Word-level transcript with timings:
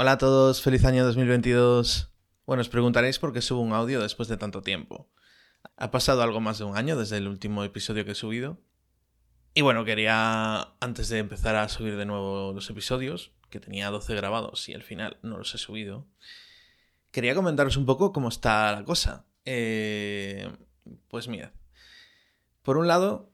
Hola 0.00 0.12
a 0.12 0.18
todos, 0.18 0.62
feliz 0.62 0.84
año 0.84 1.04
2022. 1.04 2.12
Bueno, 2.46 2.60
os 2.60 2.68
preguntaréis 2.68 3.18
por 3.18 3.32
qué 3.32 3.42
subo 3.42 3.62
un 3.62 3.72
audio 3.72 4.00
después 4.00 4.28
de 4.28 4.36
tanto 4.36 4.62
tiempo. 4.62 5.10
Ha 5.76 5.90
pasado 5.90 6.22
algo 6.22 6.40
más 6.40 6.58
de 6.58 6.64
un 6.66 6.76
año 6.76 6.96
desde 6.96 7.16
el 7.16 7.26
último 7.26 7.64
episodio 7.64 8.04
que 8.04 8.12
he 8.12 8.14
subido. 8.14 8.60
Y 9.54 9.62
bueno, 9.62 9.84
quería, 9.84 10.68
antes 10.78 11.08
de 11.08 11.18
empezar 11.18 11.56
a 11.56 11.68
subir 11.68 11.96
de 11.96 12.06
nuevo 12.06 12.52
los 12.52 12.70
episodios, 12.70 13.32
que 13.50 13.58
tenía 13.58 13.90
12 13.90 14.14
grabados 14.14 14.68
y 14.68 14.74
al 14.74 14.84
final 14.84 15.16
no 15.22 15.36
los 15.36 15.52
he 15.56 15.58
subido, 15.58 16.06
quería 17.10 17.34
comentaros 17.34 17.76
un 17.76 17.84
poco 17.84 18.12
cómo 18.12 18.28
está 18.28 18.70
la 18.70 18.84
cosa. 18.84 19.26
Eh, 19.46 20.48
pues 21.08 21.26
mira, 21.26 21.52
por 22.62 22.76
un 22.76 22.86
lado, 22.86 23.32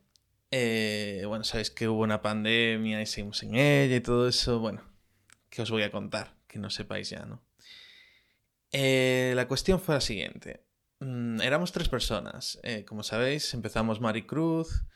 eh, 0.50 1.24
bueno, 1.28 1.44
sabéis 1.44 1.70
que 1.70 1.88
hubo 1.88 2.00
una 2.00 2.22
pandemia 2.22 3.02
y 3.02 3.06
seguimos 3.06 3.42
en 3.42 3.54
ella 3.54 3.96
y 3.96 4.00
todo 4.00 4.26
eso, 4.26 4.60
bueno, 4.60 4.80
que 5.50 5.60
os 5.60 5.70
voy 5.70 5.82
a 5.82 5.90
contar, 5.90 6.34
que 6.55 6.61
no 6.61 6.71
sepáis 6.71 7.11
ya, 7.11 7.27
¿no? 7.27 7.45
Eh, 8.70 9.33
la 9.34 9.48
cuestión 9.48 9.80
fue 9.80 9.97
la 9.97 10.01
siguiente. 10.01 10.65
Mm, 11.01 11.41
éramos 11.41 11.73
tres 11.73 11.88
personas. 11.88 12.61
como 12.87 13.02
sabéis, 13.02 13.52
empezamos 13.55 14.01
Maricruz, 14.01 14.87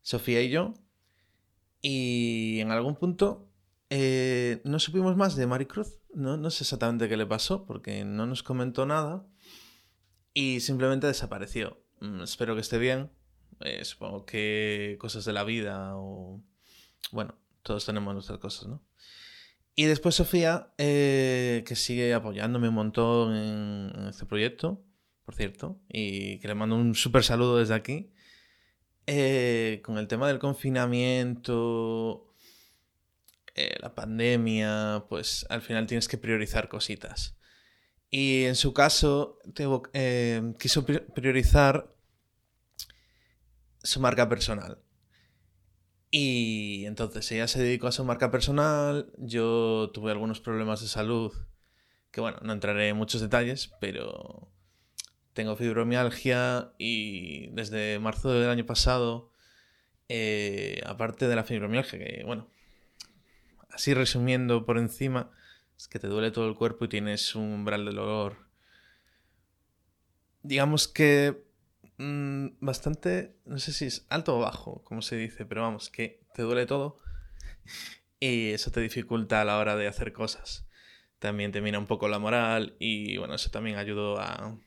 Sofía 0.00 0.42
y 0.42 0.50
yo. 0.50 0.74
Y 1.80 2.58
en 2.60 2.72
algún 2.72 2.96
punto 2.96 3.48
no 4.64 4.78
supimos 4.78 5.16
más 5.16 5.36
de 5.36 5.46
Maricruz. 5.46 5.98
No, 6.12 6.36
no 6.36 6.50
sé 6.50 6.64
exactamente 6.64 7.08
qué 7.08 7.16
le 7.16 7.26
pasó 7.26 7.64
porque 7.64 8.04
no 8.04 8.26
nos 8.26 8.42
comentó 8.42 8.84
nada. 8.84 9.24
Y 10.34 10.60
simplemente 10.60 11.06
desapareció. 11.06 11.82
Mm, 12.00 12.22
espero 12.22 12.54
que 12.56 12.60
esté 12.62 12.78
bien. 12.78 13.10
Eh, 13.60 13.84
supongo 13.84 14.26
que 14.26 14.96
cosas 15.00 15.24
de 15.24 15.32
la 15.32 15.44
vida 15.44 15.96
o... 15.96 16.42
Bueno, 17.12 17.38
todos 17.62 17.86
tenemos 17.86 18.12
nuestras 18.14 18.38
cosas, 18.38 18.68
¿no? 18.68 18.82
Y 19.74 19.84
después 19.84 20.14
Sofía, 20.14 20.72
eh, 20.76 21.64
que 21.66 21.76
sigue 21.76 22.12
apoyándome 22.12 22.68
un 22.68 22.74
montón 22.74 23.34
en, 23.34 24.08
este 24.08 24.26
proyecto, 24.26 24.84
por 25.24 25.34
cierto, 25.34 25.80
y 25.88 26.38
que 26.40 26.48
le 26.48 26.54
mando 26.54 26.76
un 26.76 26.94
súper 26.94 27.24
saludo 27.24 27.58
desde 27.58 27.74
aquí. 27.74 28.12
Eh, 29.06 29.80
con 29.84 29.98
el 29.98 30.08
tema 30.08 30.28
del 30.28 30.38
confinamiento, 30.38 32.34
la 33.80 33.94
pandemia, 33.94 35.06
pues 35.08 35.46
al 35.48 35.62
final 35.62 35.86
tienes 35.86 36.08
que 36.08 36.18
priorizar 36.18 36.68
cositas. 36.68 37.36
Y 38.10 38.44
en 38.44 38.56
su 38.56 38.74
caso, 38.74 39.38
quiso 40.58 40.84
priorizar 40.84 41.94
su 43.82 44.00
marca 44.00 44.28
personal. 44.28 44.81
Y 46.14 46.84
entonces 46.84 47.32
ella 47.32 47.48
se 47.48 47.62
dedicó 47.62 47.86
a 47.86 47.92
su 47.92 48.04
marca 48.04 48.30
personal, 48.30 49.10
yo 49.16 49.90
tuve 49.94 50.10
algunos 50.10 50.40
problemas 50.40 50.82
de 50.82 50.88
salud, 50.88 51.32
que 52.10 52.20
bueno, 52.20 52.36
no 52.42 52.52
entraré 52.52 52.90
en 52.90 52.98
muchos 52.98 53.22
detalles, 53.22 53.72
pero 53.80 54.52
tengo 55.32 55.56
fibromialgia 55.56 56.74
y 56.76 57.46
desde 57.52 57.98
marzo 57.98 58.30
del 58.30 58.50
año 58.50 58.66
pasado, 58.66 59.32
eh, 60.10 60.82
aparte 60.84 61.28
de 61.28 61.34
la 61.34 61.44
fibromialgia, 61.44 61.98
que 61.98 62.22
bueno, 62.26 62.50
así 63.70 63.94
resumiendo 63.94 64.66
por 64.66 64.76
encima, 64.76 65.30
es 65.78 65.88
que 65.88 65.98
te 65.98 66.08
duele 66.08 66.30
todo 66.30 66.46
el 66.46 66.56
cuerpo 66.56 66.84
y 66.84 66.88
tienes 66.88 67.34
un 67.34 67.44
umbral 67.44 67.86
de 67.86 67.92
dolor. 67.92 68.36
Digamos 70.42 70.88
que 70.88 71.42
Mm, 72.04 72.56
bastante, 72.58 73.36
no 73.44 73.60
sé 73.60 73.72
si 73.72 73.84
es 73.84 74.06
alto 74.08 74.36
o 74.36 74.40
bajo, 74.40 74.82
como 74.82 75.02
se 75.02 75.14
dice, 75.14 75.46
pero 75.46 75.62
vamos, 75.62 75.88
que 75.88 76.20
te 76.34 76.42
duele 76.42 76.66
todo 76.66 76.98
y 78.18 78.50
eso 78.50 78.72
te 78.72 78.80
dificulta 78.80 79.40
a 79.40 79.44
la 79.44 79.56
hora 79.58 79.76
de 79.76 79.86
hacer 79.86 80.12
cosas. 80.12 80.66
También 81.20 81.52
te 81.52 81.60
mina 81.60 81.78
un 81.78 81.86
poco 81.86 82.08
la 82.08 82.18
moral 82.18 82.74
y 82.80 83.18
bueno, 83.18 83.36
eso 83.36 83.50
también 83.50 83.76
ayudó 83.76 84.18
a, 84.18 84.58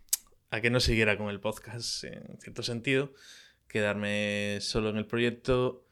a 0.49 0.61
que 0.61 0.69
no 0.69 0.79
siguiera 0.79 1.17
con 1.17 1.27
el 1.27 1.41
podcast 1.41 2.05
en 2.05 2.39
cierto 2.39 2.63
sentido, 2.63 3.11
quedarme 3.67 4.59
solo 4.61 4.89
en 4.89 4.95
el 4.95 5.05
proyecto, 5.05 5.85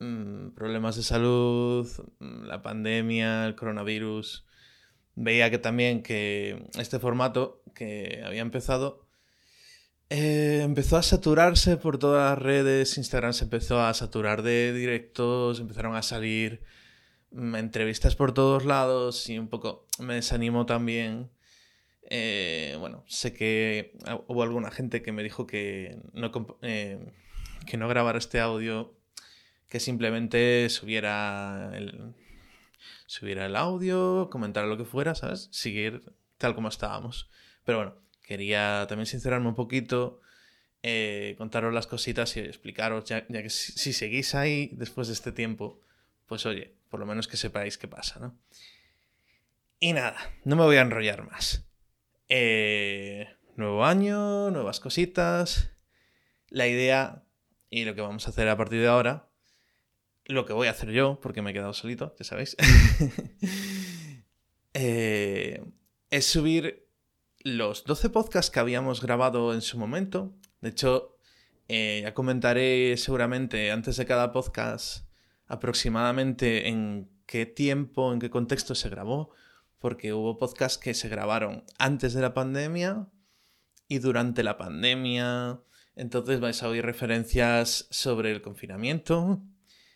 mm, 0.00 0.50
problemas 0.50 0.96
de 0.96 1.02
salud, 1.02 1.88
mm, 2.18 2.44
la 2.44 2.60
pandemia, 2.62 3.46
el 3.46 3.54
coronavirus. 3.54 4.44
Veía 5.14 5.50
que 5.50 5.58
también 5.58 6.02
que 6.02 6.68
este 6.78 6.98
formato 6.98 7.62
que 7.74 8.22
había 8.22 8.42
empezado 8.42 9.02
eh, 10.14 10.60
empezó 10.62 10.98
a 10.98 11.02
saturarse 11.02 11.78
por 11.78 11.96
todas 11.96 12.30
las 12.30 12.38
redes, 12.38 12.98
Instagram 12.98 13.32
se 13.32 13.44
empezó 13.44 13.80
a 13.80 13.94
saturar 13.94 14.42
de 14.42 14.74
directos, 14.74 15.58
empezaron 15.58 15.96
a 15.96 16.02
salir 16.02 16.62
mm, 17.30 17.54
entrevistas 17.56 18.14
por 18.14 18.34
todos 18.34 18.66
lados 18.66 19.30
y 19.30 19.38
un 19.38 19.48
poco 19.48 19.86
me 19.98 20.16
desanimó 20.16 20.66
también. 20.66 21.30
Eh, 22.10 22.76
bueno, 22.78 23.04
sé 23.08 23.32
que 23.32 23.96
hubo 24.26 24.42
alguna 24.42 24.70
gente 24.70 25.00
que 25.00 25.12
me 25.12 25.22
dijo 25.22 25.46
que 25.46 25.98
no, 26.12 26.30
eh, 26.60 27.10
que 27.66 27.78
no 27.78 27.88
grabara 27.88 28.18
este 28.18 28.38
audio, 28.38 28.94
que 29.70 29.80
simplemente 29.80 30.68
subiera 30.68 31.70
el, 31.74 32.14
subiera 33.06 33.46
el 33.46 33.56
audio, 33.56 34.28
comentar 34.30 34.66
lo 34.66 34.76
que 34.76 34.84
fuera, 34.84 35.14
¿sabes? 35.14 35.48
Seguir 35.52 36.02
tal 36.36 36.54
como 36.54 36.68
estábamos. 36.68 37.30
Pero 37.64 37.78
bueno, 37.78 38.02
quería 38.22 38.86
también 38.88 39.06
sincerarme 39.06 39.48
un 39.48 39.54
poquito, 39.54 40.20
eh, 40.82 41.34
contaros 41.38 41.72
las 41.72 41.86
cositas 41.86 42.36
y 42.36 42.40
explicaros, 42.40 43.04
ya, 43.04 43.26
que 43.26 43.50
si, 43.50 43.92
seguís 43.92 44.34
ahí 44.34 44.70
después 44.72 45.08
de 45.08 45.14
este 45.14 45.32
tiempo, 45.32 45.80
pues 46.26 46.46
oye, 46.46 46.74
por 46.88 47.00
lo 47.00 47.06
menos 47.06 47.28
que 47.28 47.36
sepáis 47.36 47.78
qué 47.78 47.88
pasa, 47.88 48.20
¿no? 48.20 48.36
Y 49.78 49.92
nada, 49.92 50.16
no 50.44 50.56
me 50.56 50.62
voy 50.62 50.76
a 50.76 50.82
enrollar 50.82 51.28
más. 51.28 51.64
Eh, 52.28 53.28
nuevo 53.56 53.84
año, 53.84 54.50
nuevas 54.50 54.80
cositas. 54.80 55.70
La 56.48 56.68
idea 56.68 57.24
y 57.70 57.84
lo 57.84 57.94
que 57.94 58.02
vamos 58.02 58.26
a 58.26 58.30
hacer 58.30 58.48
a 58.48 58.56
partir 58.56 58.80
de 58.80 58.88
ahora, 58.88 59.28
lo 60.26 60.46
que 60.46 60.52
voy 60.52 60.68
a 60.68 60.72
hacer 60.72 60.90
yo, 60.90 61.20
porque 61.20 61.42
me 61.42 61.50
he 61.50 61.54
quedado 61.54 61.72
solito, 61.72 62.14
ya 62.18 62.24
sabéis, 62.24 62.56
eh, 64.74 65.64
es 66.10 66.26
subir 66.26 66.86
los 67.44 67.84
12 67.84 68.10
podcasts 68.10 68.50
que 68.50 68.60
habíamos 68.60 69.00
grabado 69.02 69.52
en 69.52 69.62
su 69.62 69.78
momento. 69.78 70.34
De 70.60 70.70
hecho, 70.70 71.18
eh, 71.68 72.00
ya 72.02 72.14
comentaré 72.14 72.96
seguramente 72.96 73.70
antes 73.70 73.96
de 73.96 74.06
cada 74.06 74.32
podcast 74.32 75.08
aproximadamente 75.46 76.68
en 76.68 77.10
qué 77.26 77.46
tiempo, 77.46 78.12
en 78.12 78.20
qué 78.20 78.30
contexto 78.30 78.74
se 78.74 78.88
grabó, 78.88 79.30
porque 79.78 80.12
hubo 80.12 80.38
podcasts 80.38 80.78
que 80.78 80.94
se 80.94 81.08
grabaron 81.08 81.64
antes 81.78 82.14
de 82.14 82.22
la 82.22 82.34
pandemia 82.34 83.08
y 83.88 83.98
durante 83.98 84.42
la 84.42 84.56
pandemia. 84.56 85.60
Entonces 85.96 86.40
vais 86.40 86.62
a 86.62 86.68
oír 86.68 86.84
referencias 86.84 87.88
sobre 87.90 88.30
el 88.30 88.40
confinamiento, 88.40 89.42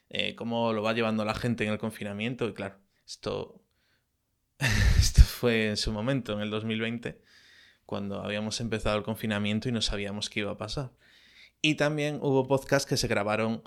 eh, 0.09 0.35
cómo 0.35 0.73
lo 0.73 0.83
va 0.83 0.93
llevando 0.93 1.25
la 1.25 1.35
gente 1.35 1.65
en 1.65 1.73
el 1.73 1.79
confinamiento. 1.79 2.49
Y 2.49 2.55
claro, 2.55 2.81
esto, 3.07 3.63
esto 4.99 5.23
fue 5.23 5.69
en 5.69 5.77
su 5.77 5.93
momento, 5.93 6.33
en 6.33 6.41
el 6.41 6.51
2020 6.51 7.26
cuando 7.87 8.23
habíamos 8.23 8.61
empezado 8.61 8.99
el 8.99 9.05
confinamiento 9.05 9.69
y 9.69 9.73
no 9.73 9.81
sabíamos 9.81 10.29
qué 10.29 10.41
iba 10.41 10.53
a 10.53 10.59
pasar. 10.59 10.93
Y 11.63 11.77
también 11.77 12.19
hubo 12.21 12.47
podcasts 12.47 12.89
que 12.89 12.97
se 12.97 13.09
grabaron 13.09 13.63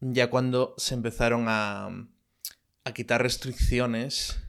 ya 0.00 0.30
cuando 0.30 0.74
se 0.78 0.94
empezaron 0.94 1.46
a, 1.48 1.90
a 2.84 2.94
quitar 2.94 3.22
restricciones 3.22 4.40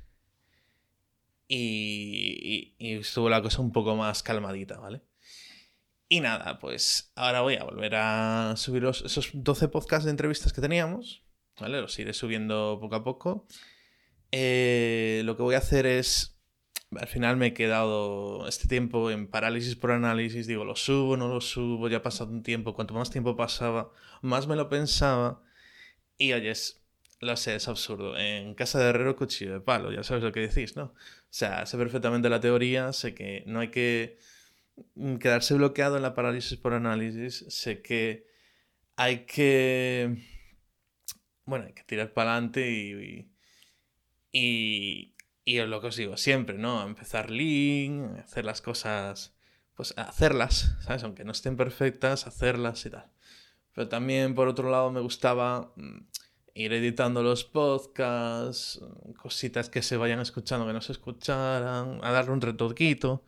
y, 1.54 2.74
estuvo 2.80 3.30
la 3.30 3.42
cosa 3.42 3.62
un 3.62 3.72
poco 3.72 3.96
más 3.96 4.24
calmadita, 4.24 4.80
¿vale? 4.80 5.02
Y 6.08 6.22
nada, 6.22 6.60
pues 6.60 7.12
ahora 7.16 7.42
voy 7.42 7.56
a 7.56 7.64
volver 7.64 7.96
a 7.96 8.54
subir 8.58 8.86
esos 8.86 9.30
12 9.34 9.68
podcasts 9.68 10.06
de 10.06 10.12
entrevistas 10.12 10.54
que 10.54 10.62
teníamos, 10.62 11.24
¿vale? 11.60 11.82
Los 11.82 11.98
iré 12.00 12.14
subiendo 12.14 12.78
poco 12.82 12.96
a 12.96 13.04
poco. 13.04 13.48
Eh, 14.32 15.22
lo 15.26 15.36
que 15.36 15.44
voy 15.44 15.56
a 15.56 15.60
hacer 15.60 15.86
es 15.86 16.41
al 16.99 17.08
final 17.08 17.38
me 17.38 17.47
he 17.47 17.53
quedado 17.53 18.47
este 18.47 18.67
tiempo 18.67 19.11
en 19.11 19.28
parálisis 19.28 19.76
por 19.76 19.91
análisis, 19.91 20.47
digo, 20.47 20.66
lo 20.66 20.76
subo, 20.76 21.16
no 21.17 21.28
lo 21.29 21.40
subo, 21.41 21.88
ya 21.88 21.97
ha 21.97 22.02
pasado 22.03 22.32
un 22.32 22.43
tiempo, 22.43 22.73
cuanto 22.73 22.93
más 22.93 23.09
tiempo 23.09 23.35
pasaba, 23.38 23.91
más 24.22 24.47
me 24.47 24.55
lo 24.55 24.70
pensaba 24.70 25.41
y 26.17 26.34
oyes, 26.34 26.84
lo 27.22 27.38
sé, 27.38 27.55
es 27.55 27.67
absurdo, 27.67 28.17
en 28.17 28.55
casa 28.55 28.79
de 28.79 28.90
herrero 28.90 29.16
cuchillo 29.16 29.53
de 29.53 29.61
palo, 29.61 29.91
ya 29.91 30.03
sabes 30.03 30.23
lo 30.23 30.32
que 30.34 30.41
decís, 30.41 30.76
¿no? 30.76 30.85
O 30.85 30.93
sea, 31.29 31.66
sé 31.66 31.78
perfectamente 31.78 32.29
la 32.29 32.41
teoría, 32.41 32.91
sé 32.94 33.14
que 33.16 33.44
no 33.47 33.61
hay 33.61 33.70
que 33.70 34.17
quedarse 35.20 35.53
bloqueado 35.53 35.96
en 35.97 36.03
la 36.03 36.14
parálisis 36.14 36.58
por 36.58 36.73
análisis, 36.73 37.46
sé 37.49 37.82
que 37.82 38.28
hay 38.97 39.26
que, 39.26 40.17
bueno, 41.46 41.66
hay 41.67 41.73
que 41.73 41.84
tirar 41.84 42.14
para 42.14 42.34
adelante 42.34 42.70
y 44.34 45.16
es 45.46 45.67
lo 45.67 45.82
que 45.82 45.88
os 45.88 45.96
digo 45.96 46.17
siempre, 46.17 46.58
¿no? 46.58 46.84
Empezar 46.84 47.32
lean, 47.32 48.17
hacer 48.17 48.46
las 48.46 48.61
cosas, 48.61 49.35
pues 49.76 49.93
hacerlas, 49.97 50.76
¿sabes? 50.82 51.03
Aunque 51.03 51.23
no 51.23 51.32
estén 51.32 51.58
perfectas, 51.58 52.28
hacerlas 52.28 52.85
y 52.85 52.91
tal. 52.91 53.11
Pero 53.73 53.88
también, 53.88 54.35
por 54.35 54.47
otro 54.47 54.70
lado, 54.70 54.91
me 54.91 54.99
gustaba 54.99 55.73
mm, 55.76 56.05
ir 56.53 56.73
editando 56.73 57.23
los 57.23 57.43
podcasts, 57.43 58.82
cositas 59.17 59.70
que 59.70 59.82
se 59.82 59.97
vayan 59.97 60.20
escuchando 60.20 60.67
que 60.67 60.73
no 60.73 60.82
se 60.82 60.91
escucharan, 60.91 61.99
a 62.03 62.11
darle 62.11 62.32
un 62.32 62.41
retoquito. 62.41 63.26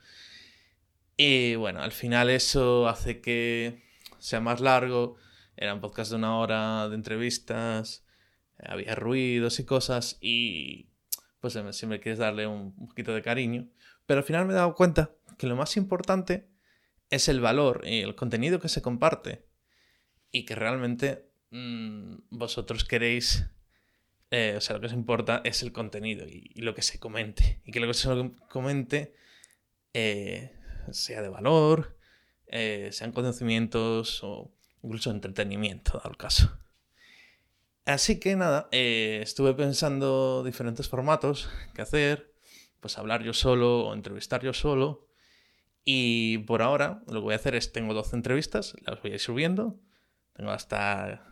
Y 1.18 1.56
bueno, 1.56 1.81
al 1.81 1.92
final 1.92 2.30
eso 2.30 2.88
hace 2.88 3.21
que 3.21 3.83
sea 4.19 4.39
más 4.39 4.62
largo. 4.62 5.16
Eran 5.56 5.81
podcasts 5.81 6.12
de 6.12 6.18
una 6.18 6.38
hora 6.38 6.89
de 6.89 6.95
entrevistas, 6.95 8.06
había 8.59 8.95
ruidos 8.95 9.59
y 9.59 9.66
cosas 9.66 10.18
y 10.19 10.93
pues 11.44 11.60
siempre 11.75 12.00
quieres 12.00 12.19
darle 12.19 12.48
un, 12.48 12.74
poquito 12.88 13.13
de 13.13 13.22
cariño. 13.22 13.68
Pero 14.06 14.19
al 14.19 14.24
final 14.24 14.45
me 14.45 14.54
he 14.54 14.56
dado 14.56 14.75
cuenta 14.75 15.12
que 15.38 15.45
lo 15.45 15.57
más 15.57 15.75
importante 15.75 16.48
es 17.10 17.28
el 17.28 17.42
valor 17.42 17.81
y 17.84 18.00
el 18.00 18.16
contenido 18.16 18.62
que 18.62 18.69
se 18.69 18.81
comparte 18.81 19.45
y 20.31 20.45
que 20.45 20.56
realmente 20.56 21.30
mm, 21.51 22.16
vosotros 22.30 22.86
queréis, 22.86 23.45
eh, 24.31 24.54
o 24.56 24.62
sea, 24.62 24.75
lo 24.75 24.80
que 24.80 24.86
os 24.86 24.94
importa 24.94 25.42
es 25.44 25.63
el 25.63 25.74
contenido 25.74 26.25
y, 26.30 26.62
lo 26.62 26.74
que 26.74 26.81
se 26.81 26.98
comente. 26.98 27.60
Y 27.66 27.74
que 27.74 27.81
lo 27.81 27.88
que 27.88 27.94
se 27.94 28.07
comente 28.48 29.13
eh, 29.94 30.57
sea 30.92 31.22
de 31.22 31.28
valor, 31.28 31.98
eh, 32.48 32.88
sean 32.94 33.12
conocimientos 33.12 34.24
o 34.24 34.56
incluso 34.81 35.12
entretenimiento, 35.12 35.98
dado 35.98 36.10
el 36.10 36.16
caso. 36.16 36.57
Así 37.85 38.19
que 38.19 38.35
nada, 38.35 38.69
estuve 38.71 39.53
pensando 39.53 40.44
diferentes 40.44 40.88
formatos 40.88 41.50
que 41.74 41.81
hacer, 41.81 42.33
pues 42.80 42.97
hablar 42.97 43.24
yo 43.24 43.33
solo 43.33 43.88
o 43.88 43.94
entrevistar 43.94 44.41
yo 44.41 44.53
solo. 44.53 45.07
Y 45.85 46.39
por 46.39 46.62
ahora 46.62 47.03
lo 47.07 47.15
que 47.15 47.19
voy 47.19 47.33
a 47.33 47.38
hacer 47.38 47.56
es, 47.56 47.74
tengo 47.74 47.94
12 47.94 48.15
entrevistas, 48.15 48.74
las 48.85 49.01
voy 49.01 49.12
a 49.12 49.15
ir 49.15 49.19
subiendo 49.19 49.80
tengo 50.33 50.51
hasta... 50.51 51.30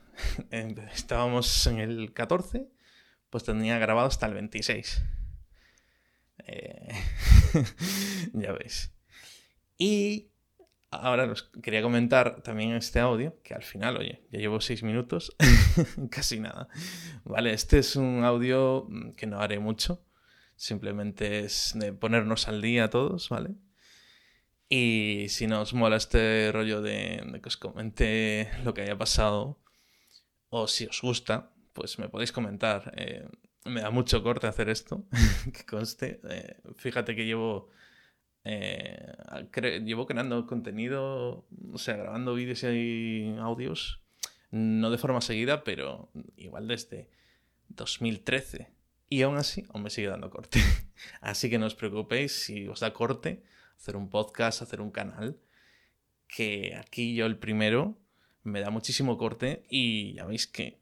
Estábamos 0.94 1.65
en 1.68 1.80
el 1.80 2.13
14, 2.13 2.68
pues 3.30 3.44
tenía 3.44 3.80
grabado 3.80 4.07
hasta 4.07 4.27
el 4.27 4.33
26. 4.36 5.03
Eh, 6.45 6.89
ya 8.33 8.51
veis. 8.51 8.92
Y 9.77 10.31
ahora 10.92 11.26
os 11.32 11.44
quería 11.64 11.82
comentar 11.82 12.42
también 12.42 12.74
este 12.74 13.00
audio, 13.00 13.42
que 13.44 13.54
al 13.54 13.64
final, 13.64 13.98
oye, 13.98 14.22
ya 14.32 14.40
llevo 14.40 14.62
6 14.62 14.84
minutos, 14.84 15.36
casi 16.12 16.40
nada. 16.40 16.68
Vale, 17.24 17.54
este 17.54 17.80
es 17.80 17.96
un 17.96 18.24
audio 18.24 18.88
que 19.18 19.26
no 19.26 19.40
haré 19.40 19.60
mucho, 19.60 20.06
simplemente 20.56 21.40
es 21.40 21.72
de 21.76 21.94
ponernos 21.94 22.48
al 22.48 22.62
día 22.62 22.90
todos, 22.90 23.30
¿vale? 23.30 23.56
Y 24.70 25.28
si 25.30 25.48
nos 25.48 25.74
mola 25.74 25.98
este 25.98 26.50
rollo 26.54 26.82
de, 26.82 27.40
que 27.42 27.50
os 27.50 27.58
comente 27.58 28.50
lo 28.64 28.74
que 28.74 28.82
haya 28.82 28.98
pasado, 28.98 29.60
o 30.50 30.68
si 30.68 30.86
os 30.86 31.02
gusta, 31.02 31.52
pues 31.74 32.00
me 32.00 32.10
podéis 32.10 32.32
comentar. 32.32 32.94
Eh, 32.96 33.28
me 33.66 33.82
da 33.82 33.90
mucho 33.90 34.24
corte 34.24 34.48
hacer 34.48 34.70
esto, 34.70 35.06
que 35.54 35.66
conste. 35.66 36.22
Eh, 36.30 36.56
fíjate 36.78 37.16
que 37.16 37.26
llevo, 37.26 37.70
eh, 38.44 39.82
llevo 39.84 40.08
creando 40.08 40.48
contenido, 40.48 41.46
o 41.72 41.78
sea, 41.78 41.96
grabando 41.96 42.34
vídeos 42.34 42.64
y 42.64 43.36
audios, 43.40 44.02
no 44.52 44.90
de 44.90 44.98
forma 44.98 45.22
seguida, 45.22 45.64
pero 45.64 46.10
igual 46.36 46.68
desde 46.68 47.10
2013. 47.70 48.72
Y 49.10 49.24
aún 49.24 49.38
así, 49.38 49.66
aún 49.74 49.84
me 49.84 49.90
sigue 49.90 50.08
dando 50.08 50.30
corte. 50.30 50.60
así 51.22 51.50
que 51.50 51.60
no 51.60 51.66
os 51.66 51.76
preocupéis 51.76 52.32
si 52.32 52.68
os 52.68 52.80
da 52.80 52.94
corte 52.94 53.44
hacer 53.78 53.96
un 53.96 54.10
podcast, 54.10 54.62
hacer 54.62 54.80
un 54.80 54.92
canal, 54.92 55.40
que 56.28 56.76
aquí 56.78 57.16
yo 57.16 57.26
el 57.26 57.38
primero 57.38 57.98
me 58.44 58.62
da 58.62 58.70
muchísimo 58.70 59.18
corte 59.18 59.66
y 59.70 60.14
ya 60.14 60.26
veis 60.26 60.48
que 60.48 60.80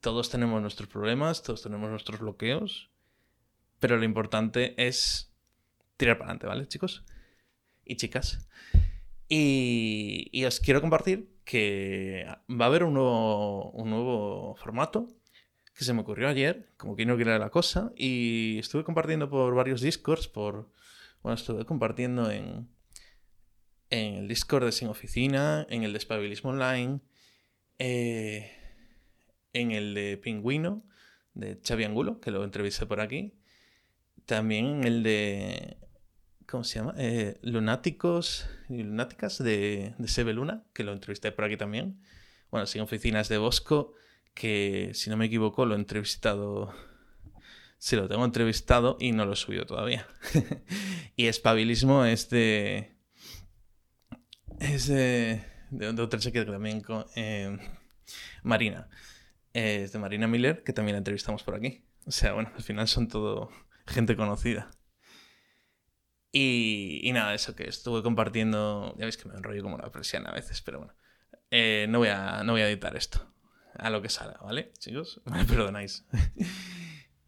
todos 0.00 0.28
tenemos 0.30 0.60
nuestros 0.60 0.88
problemas, 0.88 1.42
todos 1.42 1.62
tenemos 1.62 1.88
nuestros 1.90 2.20
bloqueos, 2.20 2.90
pero 3.78 3.96
lo 3.96 4.04
importante 4.04 4.74
es 4.76 5.31
tirar 5.96 6.18
para 6.18 6.30
adelante, 6.30 6.46
¿vale, 6.46 6.68
chicos? 6.68 7.04
Y 7.84 7.96
chicas. 7.96 8.48
Y, 9.28 10.44
os 10.44 10.60
quiero 10.60 10.80
compartir 10.80 11.30
que 11.44 12.26
va 12.50 12.66
a 12.66 12.68
haber 12.68 12.84
un 12.84 12.94
nuevo, 12.94 13.70
un 13.70 13.90
nuevo 13.90 14.54
formato 14.56 15.08
que 15.74 15.84
se 15.84 15.94
me 15.94 16.02
ocurrió 16.02 16.28
ayer, 16.28 16.68
como 16.76 16.96
que 16.96 17.06
no 17.06 17.16
quiera 17.16 17.38
la 17.38 17.50
cosa, 17.50 17.92
y 17.96 18.58
estuve 18.58 18.84
compartiendo 18.84 19.30
por 19.30 19.54
varios 19.54 19.80
discords, 19.80 20.28
por, 20.28 20.70
bueno, 21.22 21.34
estuve 21.34 21.64
compartiendo 21.64 22.30
en, 22.30 22.68
en 23.88 24.14
el 24.16 24.28
Discord 24.28 24.64
de 24.64 24.72
Sin 24.72 24.88
Oficina, 24.88 25.66
en 25.70 25.82
el 25.82 25.92
de 25.92 25.98
Espabilismo 25.98 26.50
Online, 26.50 27.00
eh, 27.78 28.50
en 29.52 29.72
el 29.72 29.94
de 29.94 30.16
Pingüino, 30.16 30.82
de 31.34 31.58
Xavi 31.62 31.84
Angulo, 31.84 32.20
que 32.20 32.30
lo 32.30 32.44
entrevisté 32.44 32.86
por 32.86 33.00
aquí. 33.00 33.34
También 34.24 34.66
en 34.66 34.84
el 34.84 35.02
de. 35.02 35.76
¿Cómo 36.46 36.64
se 36.64 36.78
llama? 36.78 36.94
Eh, 36.96 37.38
Lunáticos 37.42 38.48
y 38.68 38.82
Lunáticas 38.82 39.38
de, 39.38 39.94
de 39.98 40.32
Luna, 40.32 40.64
que 40.72 40.84
lo 40.84 40.92
entrevisté 40.92 41.32
por 41.32 41.44
aquí 41.44 41.56
también. 41.56 42.00
Bueno, 42.50 42.66
Sin 42.66 42.82
Oficinas 42.82 43.28
de 43.28 43.38
Bosco, 43.38 43.94
que 44.34 44.90
si 44.94 45.10
no 45.10 45.16
me 45.16 45.26
equivoco 45.26 45.66
lo 45.66 45.74
he 45.74 45.78
entrevistado 45.78 46.72
Sí, 47.82 47.96
lo 47.96 48.08
tengo 48.08 48.24
entrevistado 48.24 48.96
y 49.00 49.10
no 49.10 49.26
lo 49.26 49.32
he 49.32 49.36
subido 49.36 49.66
todavía. 49.66 50.06
y 51.16 51.26
espabilismo 51.26 52.04
es 52.04 52.30
de. 52.30 52.94
Es 54.60 54.86
de. 54.86 55.42
De, 55.70 55.88
otra 55.88 56.20
chica 56.20 56.46
también. 56.46 56.80
Con, 56.80 57.04
eh, 57.16 57.58
Marina. 58.44 58.88
es 59.52 59.90
de 59.90 59.98
Marina 59.98 60.28
Miller, 60.28 60.62
que 60.62 60.72
también 60.72 60.94
la 60.94 60.98
entrevistamos 60.98 61.42
por 61.42 61.56
aquí. 61.56 61.84
O 62.06 62.12
sea, 62.12 62.34
bueno, 62.34 62.52
al 62.54 62.62
final 62.62 62.86
son 62.86 63.08
todo 63.08 63.50
gente 63.88 64.14
conocida. 64.14 64.70
Y, 66.34 67.10
nada, 67.12 67.34
eso 67.34 67.54
que 67.54 67.68
estuve 67.68 68.02
compartiendo. 68.02 68.94
Ya 68.96 69.04
veis 69.04 69.18
que 69.18 69.28
me 69.28 69.34
enrollo 69.34 69.62
como 69.62 69.76
la 69.76 69.92
presión 69.92 70.26
a 70.26 70.32
veces, 70.32 70.62
pero 70.62 70.78
bueno. 70.78 70.94
Eh, 71.50 71.86
no, 71.90 71.98
voy 71.98 72.08
a, 72.08 72.42
no 72.42 72.52
voy 72.52 72.62
a 72.62 72.68
editar 72.68 72.96
esto. 72.96 73.30
A 73.74 73.90
lo 73.90 74.00
que 74.00 74.08
salga, 74.08 74.38
¿vale, 74.42 74.72
chicos? 74.78 75.20
Me 75.30 75.44
perdonáis. 75.44 76.04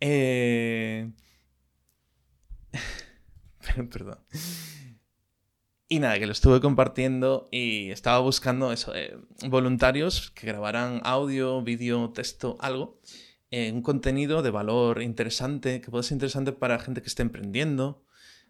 Eh... 0.06 1.10
Perdón. 3.90 4.18
Y 5.88 5.98
nada, 5.98 6.18
que 6.18 6.26
lo 6.26 6.32
estuve 6.32 6.60
compartiendo 6.60 7.48
y 7.50 7.90
estaba 7.90 8.18
buscando 8.18 8.70
eso, 8.72 8.94
eh, 8.94 9.16
voluntarios 9.48 10.30
que 10.32 10.46
grabaran 10.46 11.00
audio, 11.04 11.62
vídeo, 11.62 12.10
texto, 12.10 12.58
algo. 12.60 13.00
Un 13.50 13.82
contenido 13.82 14.42
de 14.42 14.50
valor 14.50 15.00
interesante, 15.00 15.80
que 15.80 15.90
pueda 15.90 16.02
ser 16.02 16.16
interesante 16.16 16.52
para 16.52 16.80
gente 16.80 17.00
que 17.00 17.06
esté 17.06 17.22
emprendiendo. 17.22 18.04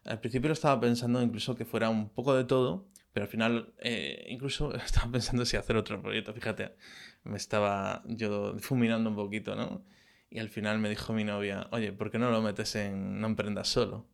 Al 0.04 0.20
principio 0.20 0.52
estaba 0.52 0.80
pensando 0.80 1.22
incluso 1.22 1.54
que 1.54 1.64
fuera 1.64 1.88
un 1.88 2.10
poco 2.10 2.34
de 2.34 2.44
todo, 2.44 2.88
pero 3.12 3.24
al 3.24 3.30
final 3.30 3.74
eh, 3.78 4.26
incluso 4.28 4.74
estaba 4.76 5.10
pensando 5.10 5.44
si 5.44 5.56
hacer 5.56 5.76
otro 5.76 6.00
proyecto. 6.02 6.34
Fíjate, 6.34 6.76
me 7.24 7.36
estaba 7.36 8.02
yo 8.06 8.52
difuminando 8.54 9.10
un 9.10 9.16
poquito, 9.16 9.54
¿no? 9.56 9.84
Y 10.30 10.40
al 10.40 10.48
final 10.50 10.78
me 10.78 10.88
dijo 10.88 11.12
mi 11.12 11.24
novia, 11.24 11.68
oye, 11.70 11.92
¿por 11.92 12.10
qué 12.10 12.18
no 12.18 12.30
lo 12.30 12.42
metes 12.42 12.74
en 12.76 13.20
No 13.20 13.28
emprendas 13.28 13.68
solo? 13.68 14.08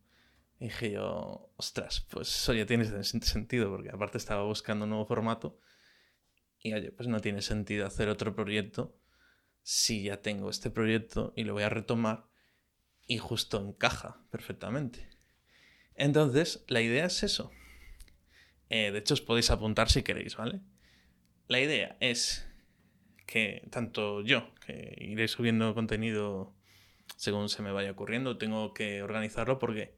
Y 0.59 0.65
dije 0.65 0.91
yo, 0.91 1.51
ostras, 1.57 2.05
pues 2.11 2.47
oye, 2.49 2.65
tiene 2.65 2.85
sentido, 3.03 3.71
porque 3.71 3.89
aparte 3.89 4.19
estaba 4.19 4.43
buscando 4.43 4.83
un 4.85 4.91
nuevo 4.91 5.05
formato. 5.07 5.59
Y 6.59 6.73
oye, 6.73 6.91
pues 6.91 7.09
no 7.09 7.19
tiene 7.19 7.41
sentido 7.41 7.87
hacer 7.87 8.07
otro 8.09 8.35
proyecto 8.35 8.95
si 9.63 10.03
ya 10.03 10.21
tengo 10.21 10.49
este 10.49 10.69
proyecto 10.69 11.33
y 11.35 11.43
lo 11.43 11.53
voy 11.53 11.63
a 11.63 11.69
retomar 11.69 12.25
y 13.07 13.17
justo 13.17 13.59
encaja 13.59 14.23
perfectamente. 14.29 15.10
Entonces, 15.95 16.63
la 16.67 16.81
idea 16.81 17.05
es 17.05 17.23
eso. 17.23 17.51
Eh, 18.69 18.91
de 18.91 18.99
hecho, 18.99 19.13
os 19.13 19.21
podéis 19.21 19.51
apuntar 19.51 19.89
si 19.89 20.03
queréis, 20.03 20.35
¿vale? 20.37 20.61
La 21.47 21.59
idea 21.59 21.97
es 21.99 22.47
que 23.25 23.67
tanto 23.69 24.21
yo, 24.21 24.53
que 24.65 24.95
iré 24.99 25.27
subiendo 25.27 25.73
contenido 25.73 26.53
según 27.17 27.49
se 27.49 27.61
me 27.61 27.71
vaya 27.71 27.91
ocurriendo, 27.91 28.37
tengo 28.37 28.73
que 28.73 29.03
organizarlo 29.03 29.59
porque 29.59 29.95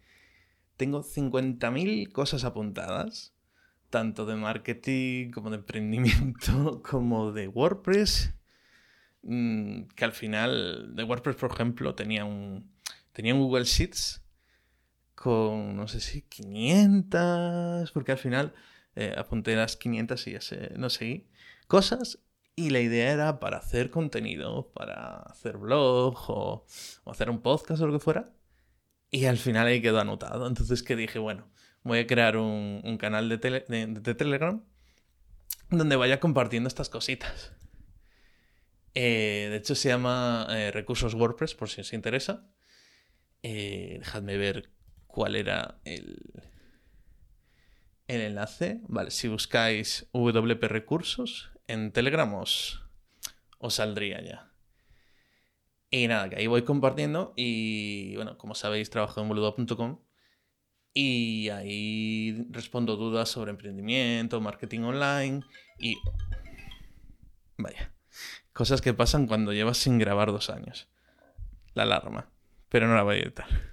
tengo 0.77 1.03
50.000 1.03 2.11
cosas 2.11 2.43
apuntadas, 2.43 3.35
tanto 3.89 4.25
de 4.25 4.35
marketing 4.35 5.31
como 5.31 5.49
de 5.49 5.57
emprendimiento, 5.57 6.81
como 6.89 7.31
de 7.31 7.47
WordPress, 7.47 8.33
mm, 9.21 9.83
que 9.95 10.05
al 10.05 10.13
final, 10.13 10.95
de 10.95 11.03
WordPress, 11.03 11.35
por 11.35 11.51
ejemplo, 11.51 11.95
tenía 11.95 12.25
un, 12.25 12.71
tenía 13.11 13.35
un 13.35 13.41
Google 13.41 13.65
Sheets 13.65 14.22
con, 15.15 15.75
no 15.75 15.87
sé 15.87 15.99
si 15.99 16.23
500, 16.23 17.91
porque 17.91 18.11
al 18.11 18.17
final 18.17 18.53
eh, 18.95 19.13
apunté 19.17 19.55
las 19.55 19.77
500 19.77 20.27
y 20.27 20.31
ya 20.33 20.41
sé, 20.41 20.73
no 20.77 20.89
seguí, 20.89 21.27
cosas 21.67 22.19
y 22.55 22.69
la 22.69 22.79
idea 22.81 23.11
era 23.11 23.39
para 23.39 23.57
hacer 23.57 23.89
contenido, 23.89 24.71
para 24.73 25.17
hacer 25.23 25.57
blog 25.57 26.15
o, 26.29 26.65
hacer 27.05 27.29
un 27.29 27.41
podcast 27.41 27.81
o 27.81 27.87
lo 27.87 27.93
que 27.93 27.99
fuera. 27.99 28.31
Y 29.09 29.25
al 29.25 29.37
final 29.37 29.67
ahí 29.67 29.81
quedó 29.81 29.99
anotado. 29.99 30.47
Entonces 30.47 30.83
que 30.83 30.95
dije, 30.95 31.19
bueno, 31.19 31.47
voy 31.83 31.99
a 31.99 32.07
crear 32.07 32.37
un, 32.37 32.97
canal 32.99 33.29
de, 33.29 33.37
Telegram 33.37 34.63
donde 35.69 35.95
vaya 35.95 36.19
compartiendo 36.19 36.67
estas 36.67 36.89
cositas. 36.89 37.53
Eh, 38.95 39.47
de 39.49 39.57
hecho, 39.57 39.73
se 39.73 39.89
llama 39.89 40.45
eh, 40.51 40.71
Recursos 40.71 41.15
WordPress, 41.15 41.55
por 41.55 41.69
si 41.69 41.81
os 41.81 41.93
interesa. 41.93 42.47
Dejadme 43.41 44.37
ver 44.37 44.71
cuál 45.13 45.35
era 45.35 45.79
el, 45.85 46.17
el 48.07 48.21
enlace. 48.21 48.81
Vale, 48.87 49.11
si 49.11 49.27
buscáis 49.27 50.09
WP 50.11 50.63
Recursos 50.63 51.51
en 51.67 51.91
Telegram 51.91 52.33
os, 52.33 52.81
os 53.59 53.75
saldría 53.75 54.21
ya. 54.23 54.51
Y 55.91 56.07
nada, 56.07 56.29
que 56.29 56.37
ahí 56.37 56.47
voy 56.47 56.63
compartiendo 56.63 57.33
y 57.35 58.15
bueno, 58.15 58.39
como 58.39 58.55
sabéis, 58.55 58.89
trabajo 58.89 59.21
en 59.21 59.29
boludo.com 59.29 59.99
y 60.95 61.49
ahí 61.49 62.47
respondo 62.49 62.95
dudas 62.95 63.29
sobre 63.29 63.51
emprendimiento, 63.51 64.41
marketing 64.41 64.81
online 64.81 65.43
y... 65.77 65.95
Vaya, 67.59 67.93
cosas 68.51 68.81
que 68.81 68.95
pasan 68.95 69.27
cuando 69.27 69.53
llevas 69.53 69.77
sin 69.77 69.99
grabar 69.99 70.31
dos 70.31 70.49
años. 70.49 70.89
La 71.75 71.83
alarma, 71.83 72.31
pero 72.69 72.87
no 72.87 72.95
la 72.95 73.03
voy 73.03 73.17
a 73.17 73.19
editar. 73.19 73.72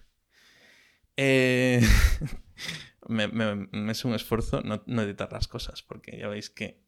Eh... 1.23 1.83
me, 3.09 3.91
es 3.91 4.05
un 4.07 4.15
esfuerzo 4.15 4.63
no, 4.63 5.03
editar 5.03 5.31
las 5.33 5.49
cosas, 5.49 5.83
porque 5.83 6.19
ya 6.19 6.29
veis 6.29 6.49
que 6.49 6.81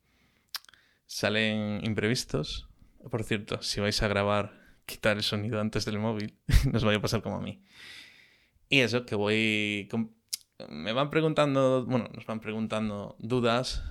salen 1.06 1.84
imprevistos. 1.84 2.68
Por 3.10 3.24
cierto, 3.24 3.60
si 3.60 3.80
vais 3.80 4.02
a 4.02 4.08
grabar, 4.08 4.58
quitar 4.86 5.18
el 5.18 5.22
sonido 5.22 5.60
antes 5.60 5.84
del 5.84 5.98
móvil, 5.98 6.38
nos 6.72 6.82
vaya 6.82 6.98
a 6.98 7.02
pasar 7.02 7.22
como 7.22 7.36
a 7.36 7.40
mí. 7.42 7.62
Y 8.70 8.80
eso, 8.80 9.04
que 9.04 9.14
voy... 9.16 9.88
Me 10.68 10.92
van 10.92 11.10
preguntando, 11.10 11.84
bueno, 11.84 12.08
nos 12.14 12.24
van 12.24 12.40
preguntando 12.40 13.16
dudas 13.18 13.82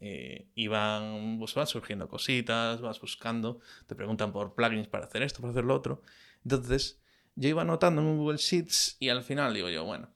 eh, 0.00 0.48
y 0.54 0.66
van, 0.66 1.36
pues 1.38 1.54
van 1.54 1.66
surgiendo 1.66 2.08
cositas, 2.08 2.80
vas 2.80 3.00
buscando, 3.00 3.60
te 3.86 3.94
preguntan 3.94 4.32
por 4.32 4.54
plugins 4.54 4.88
para 4.88 5.04
hacer 5.04 5.22
esto, 5.22 5.42
para 5.42 5.52
hacer 5.52 5.64
lo 5.64 5.74
otro. 5.74 6.02
Entonces, 6.42 7.02
yo 7.36 7.48
iba 7.48 7.62
anotando 7.62 8.02
en 8.02 8.16
Google 8.16 8.38
Sheets 8.38 8.96
y 8.98 9.10
al 9.10 9.22
final 9.22 9.54
digo 9.54 9.68
yo, 9.68 9.84
bueno, 9.84 10.08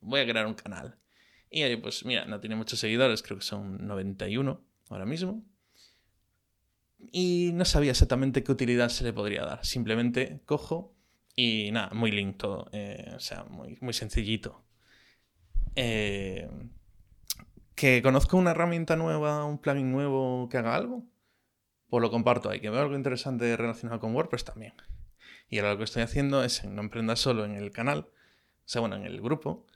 voy 0.00 0.20
a 0.20 0.26
crear 0.26 0.46
un 0.46 0.54
canal. 0.54 0.96
Y 1.50 1.62
ahí, 1.62 1.76
pues 1.76 2.04
mira, 2.04 2.24
no 2.26 2.40
tiene 2.40 2.54
muchos 2.56 2.78
seguidores, 2.78 3.22
creo 3.22 3.38
que 3.38 3.44
son 3.44 3.86
91 3.86 4.64
ahora 4.88 5.04
mismo. 5.04 5.44
Y 7.12 7.50
no 7.54 7.64
sabía 7.64 7.90
exactamente 7.90 8.44
qué 8.44 8.52
utilidad 8.52 8.88
se 8.88 9.04
le 9.04 9.12
podría 9.12 9.44
dar. 9.44 9.64
Simplemente 9.64 10.40
cojo 10.46 10.94
y 11.34 11.70
nada, 11.72 11.90
muy 11.92 12.12
link 12.12 12.36
todo. 12.36 12.68
Eh, 12.72 13.12
o 13.16 13.20
sea, 13.20 13.44
muy, 13.44 13.76
muy 13.80 13.92
sencillito. 13.92 14.64
Eh, 15.74 16.48
que 17.74 18.00
conozco 18.02 18.36
una 18.36 18.52
herramienta 18.52 18.94
nueva, 18.94 19.44
un 19.44 19.58
plugin 19.58 19.90
nuevo 19.90 20.48
que 20.48 20.58
haga 20.58 20.76
algo, 20.76 21.04
pues 21.88 22.00
lo 22.02 22.10
comparto 22.10 22.48
ahí. 22.48 22.60
Que 22.60 22.70
veo 22.70 22.82
algo 22.82 22.94
interesante 22.94 23.56
relacionado 23.56 23.98
con 23.98 24.14
WordPress 24.14 24.44
también. 24.44 24.74
Y 25.50 25.58
ahora 25.58 25.72
lo 25.72 25.78
que 25.78 25.84
estoy 25.84 26.02
haciendo 26.02 26.44
es 26.44 26.64
No 26.64 26.80
Emprendas 26.80 27.18
Solo 27.18 27.44
en 27.44 27.56
el 27.56 27.72
canal, 27.72 28.08
o 28.08 28.68
sea, 28.72 28.80
bueno, 28.80 28.94
en 28.94 29.04
el 29.04 29.20
grupo, 29.20 29.66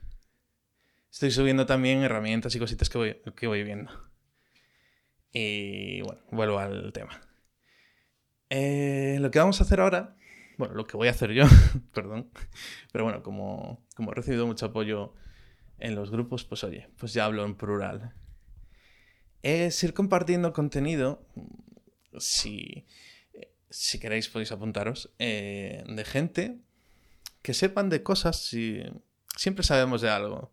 estoy 1.11 1.33
subiendo 1.33 1.67
también 1.67 2.03
herramientas 2.03 2.55
y 2.55 2.61
cositas 2.61 2.89
que 2.89 2.99
voy, 2.99 3.17
que 3.35 3.49
voy 3.49 3.65
viendo. 3.65 3.91
Y 5.33 6.01
bueno, 6.03 6.23
vuelvo 6.31 6.61
al 6.61 6.93
tema. 6.93 7.21
Eh, 8.51 9.19
lo 9.21 9.33
que 9.33 9.41
vamos 9.41 9.61
a 9.61 9.65
hacer 9.65 9.81
ahora, 9.81 10.17
bueno, 10.59 10.75
lo 10.75 10.87
que 10.87 10.97
voy 10.97 11.09
a 11.09 11.11
hacer 11.11 11.33
yo, 11.33 11.45
perdón, 11.93 12.31
pero 12.93 13.03
bueno, 13.03 13.25
como, 13.25 13.85
como 13.97 14.13
he 14.13 14.15
recibido 14.15 14.47
mucho 14.47 14.67
apoyo 14.67 15.13
en 15.79 15.97
los 15.97 16.13
grupos, 16.13 16.45
pues 16.45 16.63
oye, 16.63 16.89
pues 16.99 17.13
ya 17.13 17.25
hablo 17.25 17.45
en 17.45 17.57
plural. 17.57 18.15
Es 19.43 19.83
ir 19.83 19.93
compartiendo 19.93 20.53
contenido, 20.53 21.27
si, 22.17 22.87
si 23.75 23.99
queréis 23.99 24.29
podéis 24.29 24.53
apuntaros, 24.53 25.11
eh, 25.19 25.83
de 25.87 26.05
gente 26.05 26.59
que 27.43 27.55
sepan 27.55 27.91
de 27.91 28.03
cosas, 28.03 28.37
si 28.37 28.83
siempre 29.37 29.65
sabemos 29.65 30.01
de 30.01 30.11
algo. 30.11 30.53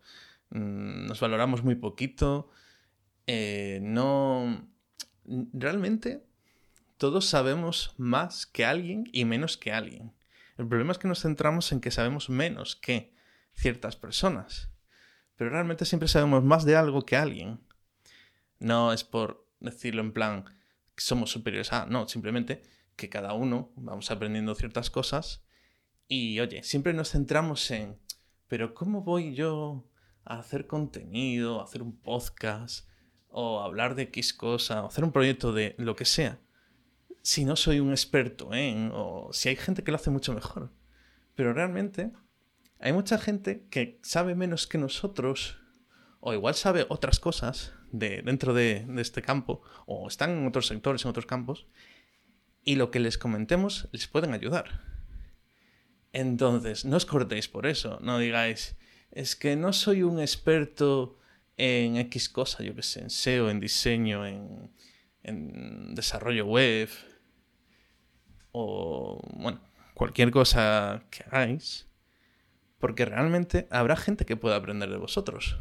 Mm, 0.49 1.05
nos 1.05 1.19
valoramos 1.19 1.63
muy 1.63 1.75
poquito, 1.75 2.49
eh, 3.27 3.79
no... 3.81 4.67
Realmente 5.53 6.25
todos 6.97 7.27
sabemos 7.27 7.93
más 7.97 8.47
que 8.47 8.65
alguien 8.65 9.07
y 9.13 9.23
menos 9.25 9.55
que 9.55 9.71
alguien. 9.71 10.13
El 10.57 10.67
problema 10.67 10.91
es 10.91 10.97
que 10.97 11.07
nos 11.07 11.21
centramos 11.21 11.71
en 11.71 11.79
que 11.79 11.91
sabemos 11.91 12.29
menos 12.29 12.75
que 12.75 13.13
ciertas 13.53 13.95
personas. 13.95 14.69
Pero 15.35 15.51
realmente 15.51 15.85
siempre 15.85 16.09
sabemos 16.09 16.43
más 16.43 16.65
de 16.65 16.75
algo 16.75 17.05
que 17.05 17.17
alguien. 17.17 17.59
No 18.59 18.91
es 18.91 19.03
por 19.03 19.47
decirlo 19.59 20.01
en 20.01 20.11
plan 20.11 20.45
somos 20.97 21.31
superiores 21.31 21.71
a, 21.73 21.85
no, 21.85 22.07
simplemente 22.07 22.61
que 23.01 23.09
cada 23.09 23.33
uno 23.33 23.71
vamos 23.75 24.11
aprendiendo 24.11 24.53
ciertas 24.53 24.91
cosas 24.91 25.43
y 26.07 26.39
oye, 26.39 26.61
siempre 26.61 26.93
nos 26.93 27.09
centramos 27.09 27.71
en, 27.71 27.97
pero 28.47 28.75
¿cómo 28.75 29.01
voy 29.01 29.33
yo 29.33 29.89
a 30.23 30.37
hacer 30.37 30.67
contenido, 30.67 31.59
a 31.59 31.63
hacer 31.63 31.81
un 31.81 31.97
podcast, 31.97 32.87
o 33.29 33.61
hablar 33.61 33.95
de 33.95 34.03
X 34.03 34.35
cosa, 34.35 34.83
o 34.83 34.87
hacer 34.87 35.03
un 35.03 35.11
proyecto 35.11 35.51
de 35.51 35.73
lo 35.79 35.95
que 35.95 36.05
sea, 36.05 36.39
si 37.23 37.43
no 37.43 37.55
soy 37.55 37.79
un 37.79 37.89
experto 37.89 38.53
en, 38.53 38.91
o 38.93 39.29
si 39.33 39.49
hay 39.49 39.55
gente 39.55 39.83
que 39.83 39.91
lo 39.91 39.95
hace 39.95 40.11
mucho 40.11 40.31
mejor. 40.35 40.71
Pero 41.33 41.53
realmente 41.53 42.11
hay 42.79 42.93
mucha 42.93 43.17
gente 43.17 43.65
que 43.71 43.99
sabe 44.03 44.35
menos 44.35 44.67
que 44.67 44.77
nosotros, 44.77 45.57
o 46.19 46.33
igual 46.33 46.53
sabe 46.53 46.85
otras 46.87 47.19
cosas 47.19 47.73
de, 47.91 48.21
dentro 48.21 48.53
de, 48.53 48.85
de 48.87 49.01
este 49.01 49.23
campo, 49.23 49.63
o 49.87 50.07
están 50.07 50.29
en 50.37 50.45
otros 50.45 50.67
sectores, 50.67 51.03
en 51.03 51.09
otros 51.09 51.25
campos, 51.25 51.65
y 52.63 52.75
lo 52.75 52.91
que 52.91 52.99
les 52.99 53.17
comentemos 53.17 53.87
les 53.91 54.07
pueden 54.07 54.33
ayudar. 54.33 54.81
Entonces, 56.13 56.85
no 56.85 56.97
os 56.97 57.05
cortéis 57.05 57.47
por 57.47 57.65
eso, 57.65 57.99
no 58.01 58.19
digáis, 58.19 58.75
es 59.11 59.35
que 59.35 59.55
no 59.55 59.73
soy 59.73 60.03
un 60.03 60.19
experto 60.19 61.17
en 61.57 61.97
X 61.97 62.29
cosa, 62.29 62.63
yo 62.63 62.75
que 62.75 62.83
sé, 62.83 63.01
en 63.01 63.09
SEO, 63.09 63.49
en 63.49 63.59
diseño, 63.59 64.25
en, 64.25 64.71
en 65.23 65.95
desarrollo 65.95 66.45
web, 66.45 66.89
o, 68.51 69.21
bueno, 69.33 69.61
cualquier 69.93 70.31
cosa 70.31 71.03
que 71.09 71.23
hagáis, 71.23 71.87
porque 72.79 73.05
realmente 73.05 73.67
habrá 73.69 73.95
gente 73.95 74.25
que 74.25 74.35
pueda 74.35 74.55
aprender 74.55 74.89
de 74.89 74.97
vosotros. 74.97 75.59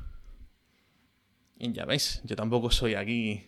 Y 1.59 1.73
ya 1.73 1.85
veis, 1.85 2.23
yo 2.25 2.37
tampoco 2.37 2.71
soy 2.71 2.95
aquí 2.95 3.47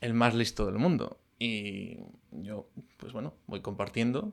el 0.00 0.14
más 0.14 0.34
listo 0.34 0.64
del 0.66 0.78
mundo. 0.78 1.19
Y 1.40 1.96
yo, 2.30 2.70
pues 2.98 3.12
bueno, 3.12 3.34
voy 3.48 3.62
compartiendo. 3.62 4.32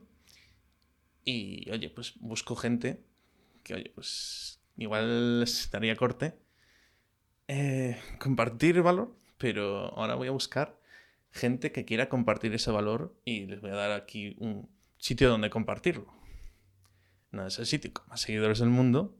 Y 1.24 1.68
oye, 1.70 1.90
pues 1.90 2.14
busco 2.20 2.54
gente 2.54 3.02
que, 3.64 3.74
oye, 3.74 3.90
pues 3.94 4.60
igual 4.76 5.42
estaría 5.42 5.96
corte 5.96 6.34
eh, 7.48 7.96
compartir 8.18 8.82
valor, 8.82 9.16
pero 9.38 9.96
ahora 9.96 10.14
voy 10.14 10.28
a 10.28 10.32
buscar 10.32 10.78
gente 11.30 11.72
que 11.72 11.86
quiera 11.86 12.10
compartir 12.10 12.52
ese 12.52 12.70
valor 12.70 13.18
y 13.24 13.46
les 13.46 13.62
voy 13.62 13.70
a 13.70 13.74
dar 13.76 13.92
aquí 13.92 14.36
un 14.38 14.68
sitio 14.98 15.30
donde 15.30 15.48
compartirlo. 15.48 16.12
No 17.30 17.46
es 17.46 17.58
el 17.58 17.64
sitio 17.64 17.92
con 17.92 18.06
más 18.08 18.20
seguidores 18.20 18.58
del 18.58 18.68
mundo, 18.68 19.16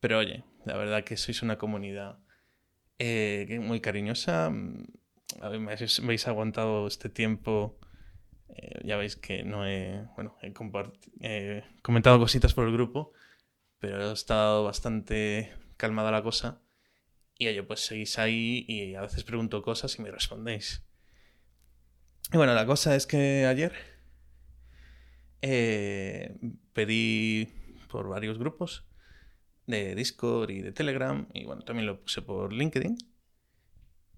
pero 0.00 0.18
oye, 0.18 0.44
la 0.64 0.76
verdad 0.76 1.04
que 1.04 1.16
sois 1.16 1.42
una 1.42 1.56
comunidad 1.56 2.18
eh, 2.98 3.60
muy 3.62 3.80
cariñosa. 3.80 4.52
Me 5.40 5.72
habéis 5.72 6.28
aguantado 6.28 6.86
este 6.86 7.08
tiempo. 7.08 7.78
Eh, 8.48 8.80
ya 8.84 8.96
veis 8.96 9.16
que 9.16 9.44
no 9.44 9.66
he, 9.66 10.06
bueno, 10.14 10.36
he 10.42 10.52
comentado 11.82 12.18
cositas 12.18 12.52
por 12.52 12.66
el 12.66 12.72
grupo, 12.72 13.12
pero 13.78 14.10
ha 14.10 14.12
estado 14.12 14.64
bastante 14.64 15.52
calmada 15.76 16.10
la 16.10 16.22
cosa. 16.22 16.60
Y 17.38 17.48
oye, 17.48 17.62
pues 17.62 17.80
seguís 17.80 18.18
ahí 18.18 18.64
y 18.68 18.94
a 18.94 19.00
veces 19.00 19.24
pregunto 19.24 19.62
cosas 19.62 19.98
y 19.98 20.02
me 20.02 20.10
respondéis. 20.10 20.84
Y 22.32 22.36
bueno, 22.36 22.54
la 22.54 22.66
cosa 22.66 22.94
es 22.94 23.06
que 23.06 23.46
ayer 23.46 23.72
eh, 25.42 26.36
pedí 26.72 27.48
por 27.88 28.08
varios 28.08 28.38
grupos 28.38 28.84
de 29.66 29.94
Discord 29.94 30.50
y 30.50 30.62
de 30.62 30.72
Telegram, 30.72 31.28
y 31.32 31.44
bueno, 31.44 31.62
también 31.62 31.86
lo 31.86 32.00
puse 32.00 32.22
por 32.22 32.52
LinkedIn. 32.52 32.96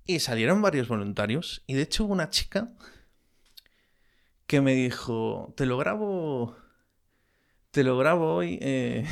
Y 0.06 0.20
salieron 0.20 0.60
varios 0.60 0.88
voluntarios, 0.88 1.62
y 1.66 1.74
de 1.74 1.82
hecho 1.82 2.04
hubo 2.04 2.12
una 2.12 2.28
chica 2.28 2.72
que 4.46 4.60
me 4.60 4.74
dijo, 4.74 5.54
te 5.56 5.64
lo 5.64 5.78
grabo, 5.78 6.56
te 7.70 7.82
lo 7.84 7.96
grabo 7.96 8.34
hoy, 8.34 8.58
eh, 8.60 9.06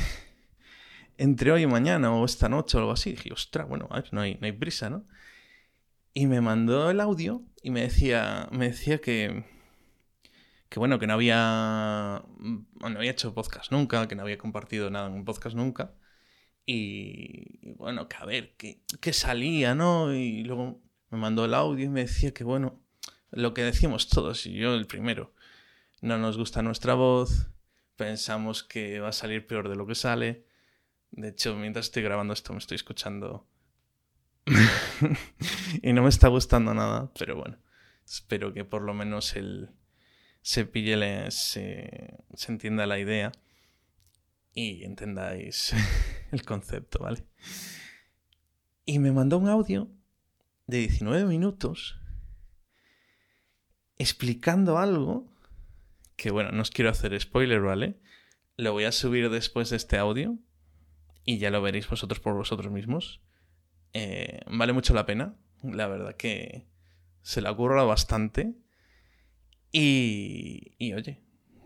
entre 1.17 1.51
hoy 1.51 1.63
y 1.63 1.67
mañana, 1.67 2.13
o 2.13 2.25
esta 2.25 2.47
noche, 2.47 2.77
o 2.77 2.81
algo 2.81 2.91
así. 2.91 3.11
dije, 3.11 3.33
ostras, 3.33 3.67
bueno, 3.67 3.89
no 4.11 4.21
hay, 4.21 4.35
no 4.35 4.45
hay 4.45 4.51
prisa, 4.51 4.89
¿no? 4.91 5.07
Y 6.13 6.27
me 6.27 6.41
mandó 6.41 6.91
el 6.91 6.99
audio 6.99 7.43
y 7.63 7.71
me 7.71 7.81
decía, 7.81 8.47
me 8.51 8.67
decía 8.69 9.01
que, 9.01 9.45
que 10.69 10.79
bueno, 10.79 10.99
que 10.99 11.07
no 11.07 11.13
había, 11.13 12.23
no 12.37 12.97
había 12.97 13.11
hecho 13.11 13.33
podcast 13.33 13.71
nunca, 13.71 14.07
que 14.07 14.15
no 14.15 14.21
había 14.21 14.37
compartido 14.37 14.91
nada 14.91 15.07
en 15.07 15.13
un 15.13 15.25
podcast 15.25 15.55
nunca. 15.55 15.95
Y, 16.65 17.73
bueno, 17.77 18.07
que 18.07 18.15
a 18.17 18.25
ver, 18.25 18.55
que, 18.57 18.83
que 19.01 19.11
salía, 19.11 19.75
¿no? 19.75 20.13
Y 20.13 20.43
luego 20.43 20.82
me 21.13 21.19
mandó 21.19 21.45
el 21.45 21.53
audio 21.53 21.85
y 21.85 21.89
me 21.89 22.01
decía 22.01 22.33
que 22.33 22.43
bueno, 22.43 22.81
lo 23.29 23.53
que 23.53 23.63
decimos 23.63 24.09
todos, 24.09 24.47
y 24.47 24.53
yo 24.53 24.73
el 24.73 24.87
primero. 24.87 25.35
No 26.01 26.17
nos 26.17 26.39
gusta 26.39 26.63
nuestra 26.63 26.95
voz, 26.95 27.51
pensamos 27.95 28.63
que 28.63 28.99
va 28.99 29.09
a 29.09 29.13
salir 29.13 29.45
peor 29.45 29.69
de 29.69 29.75
lo 29.75 29.85
que 29.85 29.93
sale. 29.93 30.47
De 31.11 31.29
hecho, 31.29 31.55
mientras 31.55 31.85
estoy 31.85 32.01
grabando 32.01 32.33
esto 32.33 32.51
me 32.51 32.57
estoy 32.57 32.75
escuchando 32.75 33.47
y 35.83 35.93
no 35.93 36.01
me 36.01 36.09
está 36.09 36.29
gustando 36.29 36.73
nada, 36.73 37.11
pero 37.17 37.35
bueno, 37.35 37.59
espero 38.03 38.51
que 38.51 38.65
por 38.65 38.81
lo 38.81 38.95
menos 38.95 39.35
el, 39.35 39.69
se 40.41 40.65
pille, 40.65 41.29
se, 41.29 42.17
se 42.33 42.51
entienda 42.51 42.87
la 42.87 42.97
idea 42.97 43.31
y 44.51 44.83
entendáis 44.83 45.75
el 46.31 46.43
concepto, 46.43 47.03
¿vale? 47.03 47.23
Y 48.83 48.97
me 48.97 49.11
mandó 49.11 49.37
un 49.37 49.47
audio 49.47 49.91
de 50.67 50.79
19 50.79 51.25
minutos 51.25 51.99
explicando 53.97 54.77
algo 54.77 55.31
que, 56.15 56.31
bueno, 56.31 56.51
no 56.51 56.61
os 56.61 56.71
quiero 56.71 56.91
hacer 56.91 57.19
spoiler, 57.19 57.61
¿vale? 57.61 57.99
Lo 58.57 58.71
voy 58.71 58.83
a 58.85 58.91
subir 58.91 59.29
después 59.29 59.69
de 59.69 59.77
este 59.77 59.97
audio 59.97 60.37
y 61.25 61.37
ya 61.37 61.49
lo 61.49 61.61
veréis 61.61 61.89
vosotros 61.89 62.19
por 62.19 62.33
vosotros 62.33 62.71
mismos. 62.71 63.21
Eh, 63.93 64.41
vale 64.47 64.73
mucho 64.73 64.93
la 64.93 65.05
pena, 65.05 65.35
la 65.63 65.87
verdad 65.87 66.15
que 66.15 66.67
se 67.21 67.41
la 67.41 67.51
ocurra 67.51 67.83
bastante. 67.83 68.53
Y, 69.71 70.75
y 70.77 70.93
oye, 70.93 71.23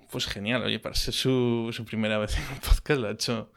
pues 0.09 0.27
genial, 0.27 0.63
oye, 0.63 0.79
para 0.79 0.95
ser 0.95 1.13
su, 1.13 1.69
su, 1.73 1.85
primera 1.85 2.17
vez 2.17 2.37
en 2.37 2.43
un 2.53 2.59
podcast 2.59 3.01
lo 3.01 3.07
ha 3.07 3.11
hecho 3.11 3.51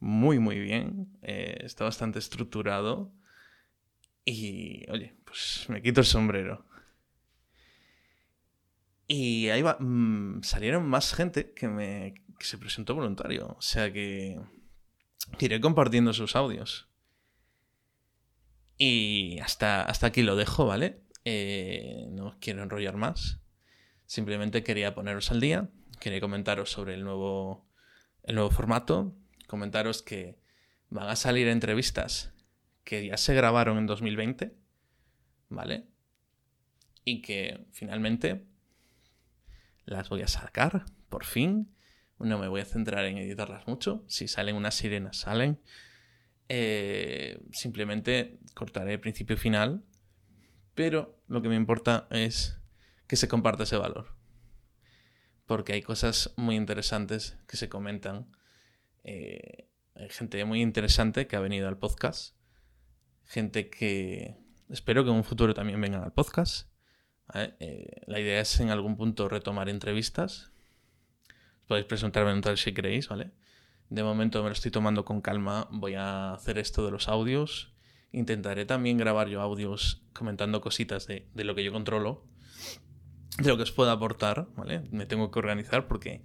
muy, 0.00 0.38
muy 0.38 0.58
bien. 0.58 1.18
Eh, 1.22 1.58
está 1.60 1.84
bastante 1.84 2.18
estructurado. 2.18 3.12
Y, 4.24 4.88
oye, 4.90 5.14
pues 5.24 5.66
me 5.68 5.82
quito 5.82 6.00
el 6.00 6.06
sombrero. 6.06 6.64
Y 9.08 9.48
ahí 9.48 9.62
va, 9.62 9.76
mmm, 9.78 10.42
salieron 10.42 10.88
más 10.88 11.14
gente 11.14 11.52
que, 11.52 11.68
me, 11.68 12.14
que 12.38 12.44
se 12.44 12.58
presentó 12.58 12.94
voluntario. 12.94 13.56
O 13.58 13.62
sea 13.62 13.92
que, 13.92 14.40
que 15.38 15.44
iré 15.46 15.60
compartiendo 15.60 16.12
sus 16.12 16.36
audios. 16.36 16.88
Y 18.78 19.38
hasta, 19.40 19.82
hasta 19.82 20.08
aquí 20.08 20.22
lo 20.22 20.36
dejo, 20.36 20.66
¿vale? 20.66 21.02
Eh, 21.24 22.06
no 22.10 22.36
quiero 22.40 22.62
enrollar 22.62 22.96
más. 22.96 23.40
Simplemente 24.06 24.62
quería 24.62 24.94
poneros 24.94 25.30
al 25.30 25.40
día. 25.40 25.68
Quería 26.00 26.20
comentaros 26.20 26.70
sobre 26.70 26.94
el 26.94 27.04
nuevo, 27.04 27.68
el 28.22 28.36
nuevo 28.36 28.50
formato. 28.50 29.14
Comentaros 29.46 30.02
que 30.02 30.38
van 30.90 31.08
a 31.08 31.16
salir 31.16 31.48
entrevistas 31.48 32.31
que 32.84 33.06
ya 33.06 33.16
se 33.16 33.34
grabaron 33.34 33.78
en 33.78 33.86
2020, 33.86 34.54
¿vale? 35.48 35.86
Y 37.04 37.22
que 37.22 37.66
finalmente 37.72 38.44
las 39.84 40.08
voy 40.08 40.22
a 40.22 40.28
sacar, 40.28 40.84
por 41.08 41.24
fin. 41.24 41.74
No 42.18 42.38
me 42.38 42.48
voy 42.48 42.60
a 42.60 42.64
centrar 42.64 43.04
en 43.04 43.18
editarlas 43.18 43.66
mucho. 43.66 44.04
Si 44.06 44.28
salen 44.28 44.54
unas 44.54 44.74
sirenas, 44.74 45.16
salen. 45.16 45.60
Eh, 46.48 47.40
simplemente 47.50 48.38
cortaré 48.54 48.98
principio 48.98 49.34
y 49.34 49.38
final. 49.38 49.84
Pero 50.74 51.20
lo 51.26 51.42
que 51.42 51.48
me 51.48 51.56
importa 51.56 52.06
es 52.10 52.60
que 53.08 53.16
se 53.16 53.28
comparta 53.28 53.64
ese 53.64 53.76
valor. 53.76 54.16
Porque 55.46 55.72
hay 55.72 55.82
cosas 55.82 56.32
muy 56.36 56.54
interesantes 56.54 57.36
que 57.48 57.56
se 57.56 57.68
comentan. 57.68 58.30
Eh, 59.02 59.68
hay 59.94 60.08
gente 60.08 60.44
muy 60.44 60.62
interesante 60.62 61.26
que 61.26 61.34
ha 61.36 61.40
venido 61.40 61.68
al 61.68 61.78
podcast 61.78 62.36
gente 63.32 63.70
que 63.70 64.36
espero 64.68 65.04
que 65.04 65.10
en 65.10 65.16
un 65.16 65.24
futuro 65.24 65.54
también 65.54 65.80
vengan 65.80 66.04
al 66.04 66.12
podcast. 66.12 66.68
Eh, 67.34 68.02
la 68.06 68.20
idea 68.20 68.38
es 68.42 68.60
en 68.60 68.68
algún 68.68 68.98
punto 68.98 69.26
retomar 69.26 69.70
entrevistas. 69.70 70.52
Podéis 71.66 71.86
presentarme 71.86 72.32
en 72.32 72.42
tal 72.42 72.58
si 72.58 72.74
queréis, 72.74 73.08
¿vale? 73.08 73.30
De 73.88 74.02
momento 74.02 74.42
me 74.42 74.50
lo 74.50 74.52
estoy 74.52 74.70
tomando 74.70 75.06
con 75.06 75.22
calma. 75.22 75.66
Voy 75.70 75.94
a 75.94 76.34
hacer 76.34 76.58
esto 76.58 76.84
de 76.84 76.90
los 76.90 77.08
audios. 77.08 77.72
Intentaré 78.12 78.66
también 78.66 78.98
grabar 78.98 79.28
yo 79.28 79.40
audios 79.40 80.02
comentando 80.12 80.60
cositas 80.60 81.06
de, 81.06 81.30
de 81.32 81.44
lo 81.44 81.54
que 81.54 81.64
yo 81.64 81.72
controlo. 81.72 82.26
De 83.38 83.48
lo 83.48 83.56
que 83.56 83.62
os 83.62 83.72
pueda 83.72 83.92
aportar, 83.92 84.48
¿vale? 84.56 84.80
Me 84.90 85.06
tengo 85.06 85.30
que 85.30 85.38
organizar 85.38 85.88
porque 85.88 86.22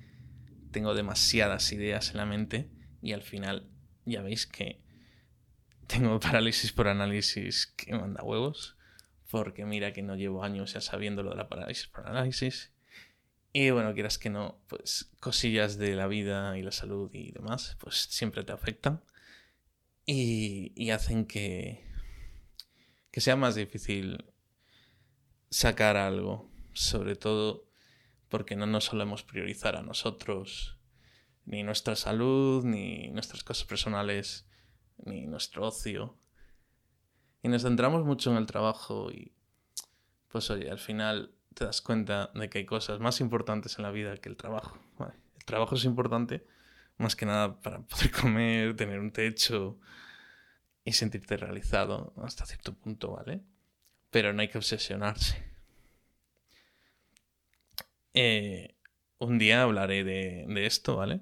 tengo 0.71 0.93
demasiadas 0.93 1.71
ideas 1.71 2.11
en 2.11 2.17
la 2.17 2.25
mente 2.25 2.69
y 3.01 3.13
al 3.13 3.21
final 3.21 3.69
ya 4.03 4.21
veis 4.21 4.45
que 4.45 4.85
tengo 5.87 6.19
parálisis 6.19 6.71
por 6.71 6.87
análisis 6.87 7.67
que 7.67 7.93
manda 7.93 8.23
huevos. 8.23 8.75
Porque 9.29 9.65
mira 9.65 9.91
que 9.91 10.03
no 10.03 10.15
llevo 10.15 10.43
años 10.43 10.73
ya 10.73 10.81
sabiendo 10.81 11.21
lo 11.21 11.31
de 11.31 11.37
la 11.37 11.49
parálisis 11.49 11.87
por 11.87 12.07
análisis. 12.07 12.71
Y 13.51 13.71
bueno, 13.71 13.93
quieras 13.93 14.17
que 14.17 14.29
no, 14.29 14.61
pues 14.67 15.11
cosillas 15.19 15.77
de 15.77 15.95
la 15.95 16.07
vida 16.07 16.57
y 16.57 16.61
la 16.61 16.71
salud 16.71 17.09
y 17.13 17.31
demás, 17.31 17.75
pues 17.79 17.95
siempre 17.95 18.43
te 18.43 18.53
afectan. 18.53 19.03
Y, 20.05 20.71
y 20.75 20.91
hacen 20.91 21.25
que, 21.25 21.83
que 23.11 23.19
sea 23.19 23.35
más 23.35 23.55
difícil 23.55 24.25
sacar 25.49 25.97
algo. 25.97 26.49
Sobre 26.73 27.15
todo 27.15 27.67
porque 28.29 28.55
no 28.55 28.65
nos 28.65 28.85
solemos 28.85 29.23
priorizar 29.23 29.75
a 29.75 29.81
nosotros, 29.81 30.77
ni 31.45 31.63
nuestra 31.63 31.95
salud, 31.95 32.63
ni 32.63 33.07
nuestras 33.09 33.43
cosas 33.43 33.65
personales 33.65 34.46
ni 35.05 35.27
nuestro 35.27 35.67
ocio. 35.67 36.15
Y 37.43 37.49
nos 37.49 37.63
centramos 37.63 38.03
mucho 38.05 38.31
en 38.31 38.37
el 38.37 38.45
trabajo 38.45 39.11
y 39.11 39.31
pues 40.27 40.49
oye, 40.49 40.69
al 40.69 40.79
final 40.79 41.33
te 41.53 41.65
das 41.65 41.81
cuenta 41.81 42.31
de 42.33 42.49
que 42.49 42.59
hay 42.59 42.65
cosas 42.65 42.99
más 42.99 43.21
importantes 43.21 43.77
en 43.77 43.83
la 43.83 43.91
vida 43.91 44.15
que 44.17 44.29
el 44.29 44.37
trabajo. 44.37 44.77
el 44.99 45.45
trabajo 45.45 45.75
es 45.75 45.85
importante 45.85 46.45
más 46.97 47.15
que 47.15 47.25
nada 47.25 47.59
para 47.61 47.79
poder 47.79 48.11
comer, 48.21 48.75
tener 48.75 48.99
un 48.99 49.11
techo 49.11 49.79
y 50.83 50.93
sentirte 50.93 51.37
realizado 51.37 52.13
hasta 52.23 52.45
cierto 52.45 52.73
punto, 52.73 53.11
¿vale? 53.11 53.41
Pero 54.09 54.33
no 54.33 54.41
hay 54.41 54.47
que 54.47 54.57
obsesionarse. 54.57 55.43
Eh, 58.13 58.75
un 59.19 59.37
día 59.37 59.63
hablaré 59.63 60.03
de, 60.03 60.45
de 60.47 60.65
esto, 60.65 60.95
¿vale? 60.95 61.21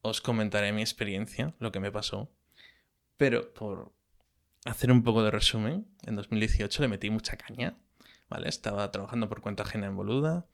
Os 0.00 0.20
comentaré 0.20 0.72
mi 0.72 0.82
experiencia, 0.82 1.54
lo 1.58 1.70
que 1.70 1.80
me 1.80 1.92
pasó 1.92 2.30
pero 3.16 3.52
por 3.54 3.92
hacer 4.64 4.90
un 4.92 5.02
poco 5.02 5.22
de 5.22 5.30
resumen, 5.30 5.86
en 6.06 6.16
2018 6.16 6.82
le 6.82 6.88
metí 6.88 7.10
mucha 7.10 7.36
caña, 7.36 7.76
¿vale? 8.28 8.48
Estaba 8.48 8.90
trabajando 8.90 9.28
por 9.28 9.40
cuenta 9.40 9.62
ajena 9.62 9.86
en 9.86 9.96
Boluda. 9.96 10.46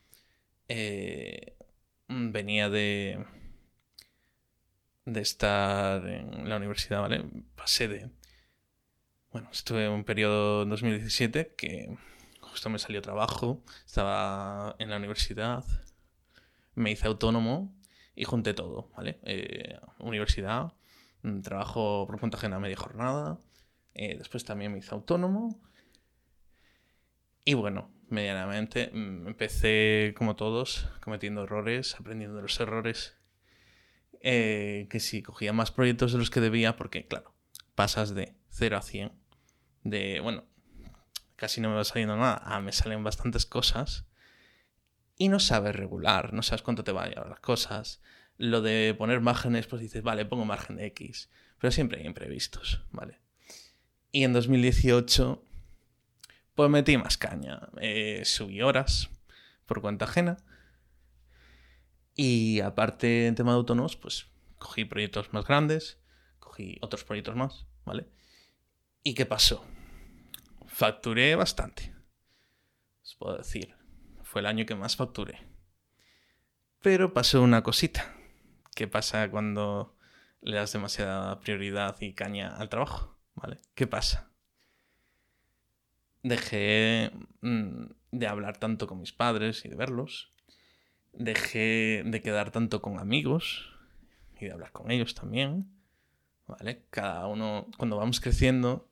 Eh, 0.69 1.57
venía 2.09 2.69
de, 2.71 3.25
de 5.05 5.21
estar 5.21 6.07
en 6.07 6.49
la 6.49 6.57
universidad, 6.57 7.01
¿vale? 7.01 7.25
Pasé 7.57 7.89
de... 7.89 8.11
Bueno, 9.33 9.49
estuve 9.53 9.89
un 9.89 10.05
periodo 10.05 10.65
en 10.65 10.71
2017 10.71 11.55
que 11.57 11.97
justo 12.41 12.69
me 12.69 12.79
salió 12.79 13.01
trabajo, 13.01 13.63
estaba 13.87 14.75
en 14.81 14.91
la 14.91 14.97
universidad, 14.97 15.65
me 16.75 16.91
hice 16.91 17.07
autónomo 17.07 17.73
y 18.17 18.25
junté 18.25 18.55
todo, 18.55 18.91
¿vale? 18.97 19.21
Eh, 19.23 19.79
universidad, 19.99 20.73
trabajo 21.43 22.07
por 22.07 22.19
cuenta 22.19 22.37
ajena 22.37 22.59
media 22.59 22.77
jornada. 22.77 23.39
Eh, 23.95 24.17
después 24.19 24.45
también 24.45 24.73
me 24.73 24.79
hice 24.79 24.95
autónomo. 24.95 25.61
Y 27.45 27.55
bueno, 27.55 27.91
medianamente 28.09 28.91
mm, 28.93 29.29
empecé 29.29 30.15
como 30.17 30.37
todos, 30.37 30.89
cometiendo 31.03 31.45
errores, 31.45 31.97
aprendiendo 31.99 32.37
de 32.37 32.43
los 32.43 32.59
errores. 32.61 33.17
Eh, 34.23 34.87
que 34.91 35.01
si 35.01 35.23
cogía 35.23 35.53
más 35.53 35.71
proyectos 35.71 36.13
de 36.13 36.19
los 36.19 36.31
que 36.31 36.41
debía, 36.41 36.77
porque 36.77 37.07
claro, 37.07 37.35
pasas 37.75 38.15
de 38.15 38.35
0 38.51 38.77
a 38.77 38.83
100. 38.83 39.13
De, 39.83 40.21
bueno, 40.21 40.45
casi 41.37 41.61
no 41.61 41.71
me 41.71 41.77
va 41.77 41.85
saliendo 41.85 42.17
nada, 42.17 42.43
ah, 42.45 42.61
me 42.61 42.73
salen 42.73 43.03
bastantes 43.03 43.47
cosas. 43.47 44.07
Y 45.17 45.29
no 45.29 45.41
sabes 45.41 45.75
regular, 45.77 46.33
no 46.33 46.43
sabes 46.43 46.63
cuánto 46.63 46.85
te 46.85 46.93
van 46.93 47.07
a 47.07 47.09
llevar 47.11 47.29
las 47.29 47.41
cosas 47.41 48.01
lo 48.41 48.63
de 48.63 48.95
poner 48.97 49.21
márgenes, 49.21 49.67
pues 49.67 49.83
dices, 49.83 50.03
vale, 50.03 50.25
pongo 50.25 50.47
margen 50.47 50.77
de 50.77 50.87
X. 50.87 51.29
Pero 51.59 51.71
siempre 51.71 52.01
hay 52.01 52.07
imprevistos, 52.07 52.83
¿vale? 52.91 53.21
Y 54.13 54.25
en 54.25 54.33
2018, 54.33 55.45
pues 56.55 56.71
metí 56.71 56.97
más 56.97 57.19
caña. 57.19 57.69
Eh, 57.83 58.23
subí 58.25 58.63
horas 58.63 59.11
por 59.67 59.83
cuenta 59.83 60.07
ajena. 60.07 60.39
Y 62.15 62.61
aparte, 62.61 63.27
en 63.27 63.35
tema 63.35 63.53
de 63.53 63.59
autónomos, 63.59 63.97
pues 63.97 64.29
cogí 64.57 64.87
proyectos 64.87 65.35
más 65.35 65.45
grandes, 65.45 65.99
cogí 66.39 66.79
otros 66.81 67.05
proyectos 67.05 67.37
más, 67.37 67.67
¿vale? 67.85 68.09
¿Y 69.03 69.13
qué 69.13 69.27
pasó? 69.27 69.67
Facturé 70.67 71.35
bastante. 71.35 71.95
Os 73.03 73.15
puedo 73.17 73.37
decir, 73.37 73.77
fue 74.23 74.41
el 74.41 74.47
año 74.47 74.65
que 74.65 74.77
más 74.77 74.97
facturé. 74.97 75.47
Pero 76.81 77.13
pasó 77.13 77.43
una 77.43 77.63
cosita 77.63 78.17
qué 78.75 78.89
pasa 78.89 79.31
cuando 79.31 79.95
le 80.43 80.57
das 80.57 80.73
demasiada 80.73 81.41
prioridad 81.41 81.97
y 82.01 82.13
caña 82.13 82.57
al 82.57 82.69
trabajo, 82.69 83.17
¿vale? 83.35 83.59
¿Qué 83.75 83.87
pasa? 83.87 84.31
Dejé 86.23 87.11
mm, 87.41 87.85
de 88.13 88.27
hablar 88.27 88.59
tanto 88.59 88.87
con 88.87 89.01
mis 89.01 89.13
padres 89.13 89.65
y 89.65 89.69
de 89.69 89.77
verlos. 89.77 90.33
Dejé 91.13 92.03
de 92.05 92.23
quedar 92.23 92.51
tanto 92.51 92.83
con 92.83 92.99
amigos 92.99 93.71
y 94.39 94.47
de 94.47 94.53
hablar 94.53 94.73
con 94.73 94.91
ellos 94.91 95.15
también. 95.15 95.71
¿Vale? 96.47 96.85
Cada 96.91 97.27
uno, 97.27 97.69
cuando 97.77 97.97
vamos 97.97 98.21
creciendo, 98.21 98.89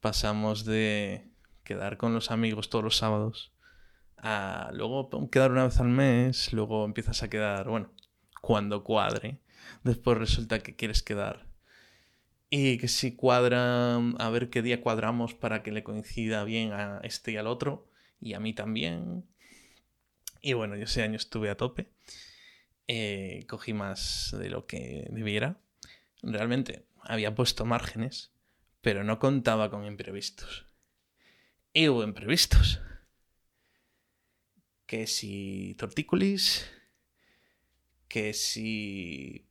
pasamos 0.00 0.64
de 0.64 1.28
quedar 1.64 1.96
con 1.96 2.14
los 2.14 2.30
amigos 2.30 2.70
todos 2.70 2.84
los 2.84 2.96
sábados 2.96 3.52
a 4.20 4.70
luego 4.72 5.08
quedar 5.30 5.52
una 5.52 5.64
vez 5.64 5.78
al 5.80 5.88
mes, 5.88 6.52
luego 6.52 6.84
empiezas 6.84 7.22
a 7.22 7.30
quedar, 7.30 7.68
bueno, 7.68 7.90
cuando 8.40 8.84
cuadre. 8.84 9.38
Después 9.84 10.18
resulta 10.18 10.60
que 10.60 10.76
quieres 10.76 11.02
quedar. 11.02 11.46
Y 12.50 12.78
que 12.78 12.88
si 12.88 13.14
cuadra, 13.14 13.96
a 13.96 14.30
ver 14.30 14.48
qué 14.48 14.62
día 14.62 14.80
cuadramos 14.80 15.34
para 15.34 15.62
que 15.62 15.72
le 15.72 15.82
coincida 15.82 16.44
bien 16.44 16.72
a 16.72 17.00
este 17.02 17.32
y 17.32 17.36
al 17.36 17.46
otro 17.46 17.90
y 18.20 18.34
a 18.34 18.40
mí 18.40 18.54
también. 18.54 19.26
Y 20.40 20.54
bueno, 20.54 20.76
yo 20.76 20.84
ese 20.84 21.02
año 21.02 21.16
estuve 21.16 21.50
a 21.50 21.56
tope. 21.56 21.90
Eh, 22.86 23.44
cogí 23.48 23.74
más 23.74 24.34
de 24.38 24.48
lo 24.48 24.66
que 24.66 25.08
debiera. 25.10 25.60
Realmente 26.22 26.86
había 27.02 27.34
puesto 27.34 27.64
márgenes, 27.64 28.32
pero 28.80 29.04
no 29.04 29.18
contaba 29.18 29.70
con 29.70 29.84
imprevistos. 29.84 30.66
Y 31.72 31.88
hubo 31.88 32.02
imprevistos. 32.02 32.80
Que 34.86 35.06
si 35.06 35.74
tortícolis, 35.78 36.66
que 38.08 38.32
si... 38.32 39.44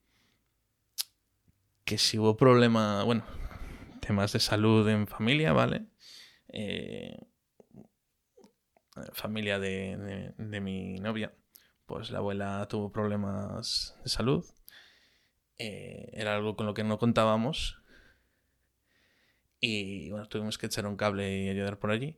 Que 1.85 1.97
si 1.97 2.17
hubo 2.19 2.35
problema, 2.35 3.03
bueno, 3.03 3.23
temas 4.01 4.33
de 4.33 4.39
salud 4.39 4.87
en 4.89 5.07
familia, 5.07 5.53
¿vale? 5.53 5.85
Eh, 6.49 7.17
familia 9.13 9.59
de, 9.59 10.33
mi 10.37 10.99
novia, 10.99 11.33
pues 11.85 12.11
la 12.11 12.17
abuela 12.19 12.67
tuvo 12.69 12.91
problemas 12.91 13.95
de 14.03 14.09
salud. 14.09 14.45
Eh, 15.57 16.09
era 16.13 16.35
algo 16.35 16.57
con 16.57 16.65
lo 16.65 16.73
que 16.73 16.83
no 16.83 16.97
contábamos. 16.97 17.79
Y 19.61 20.11
bueno, 20.11 20.27
tuvimos 20.27 20.57
que 20.57 20.65
echar 20.65 20.85
un 20.87 20.97
cable 20.97 21.43
y 21.43 21.49
ayudar 21.49 21.79
por 21.79 21.91
allí. 21.91 22.17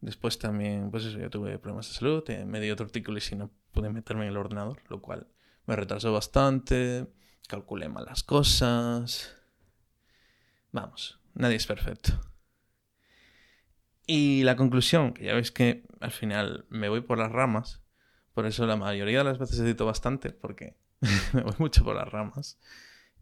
Después 0.00 0.38
también, 0.38 0.90
pues 0.90 1.04
eso, 1.04 1.18
yo 1.18 1.30
tuve 1.30 1.58
problemas 1.58 1.88
de 1.88 1.94
salud, 1.94 2.28
eh, 2.30 2.44
me 2.44 2.60
dio 2.60 2.76
tortícolis 2.76 3.32
y 3.32 3.36
no 3.36 3.50
pude 3.72 3.90
meterme 3.90 4.24
en 4.24 4.30
el 4.30 4.36
ordenador, 4.36 4.82
lo 4.88 5.00
cual 5.00 5.28
me 5.66 5.76
retrasó 5.76 6.12
bastante, 6.12 7.06
calculé 7.48 7.88
mal 7.88 8.04
las 8.04 8.22
cosas. 8.22 9.36
Vamos, 10.72 11.20
nadie 11.34 11.56
es 11.56 11.66
perfecto. 11.66 12.20
Y 14.06 14.42
la 14.42 14.56
conclusión, 14.56 15.14
que 15.14 15.24
ya 15.24 15.34
veis 15.34 15.52
que 15.52 15.86
al 16.00 16.10
final 16.10 16.66
me 16.68 16.88
voy 16.88 17.02
por 17.02 17.18
las 17.18 17.30
ramas, 17.30 17.82
por 18.34 18.46
eso 18.46 18.66
la 18.66 18.76
mayoría 18.76 19.18
de 19.18 19.24
las 19.24 19.38
veces 19.38 19.60
edito 19.60 19.86
bastante, 19.86 20.30
porque 20.30 20.76
me 21.32 21.42
voy 21.42 21.54
mucho 21.58 21.84
por 21.84 21.96
las 21.96 22.08
ramas 22.08 22.58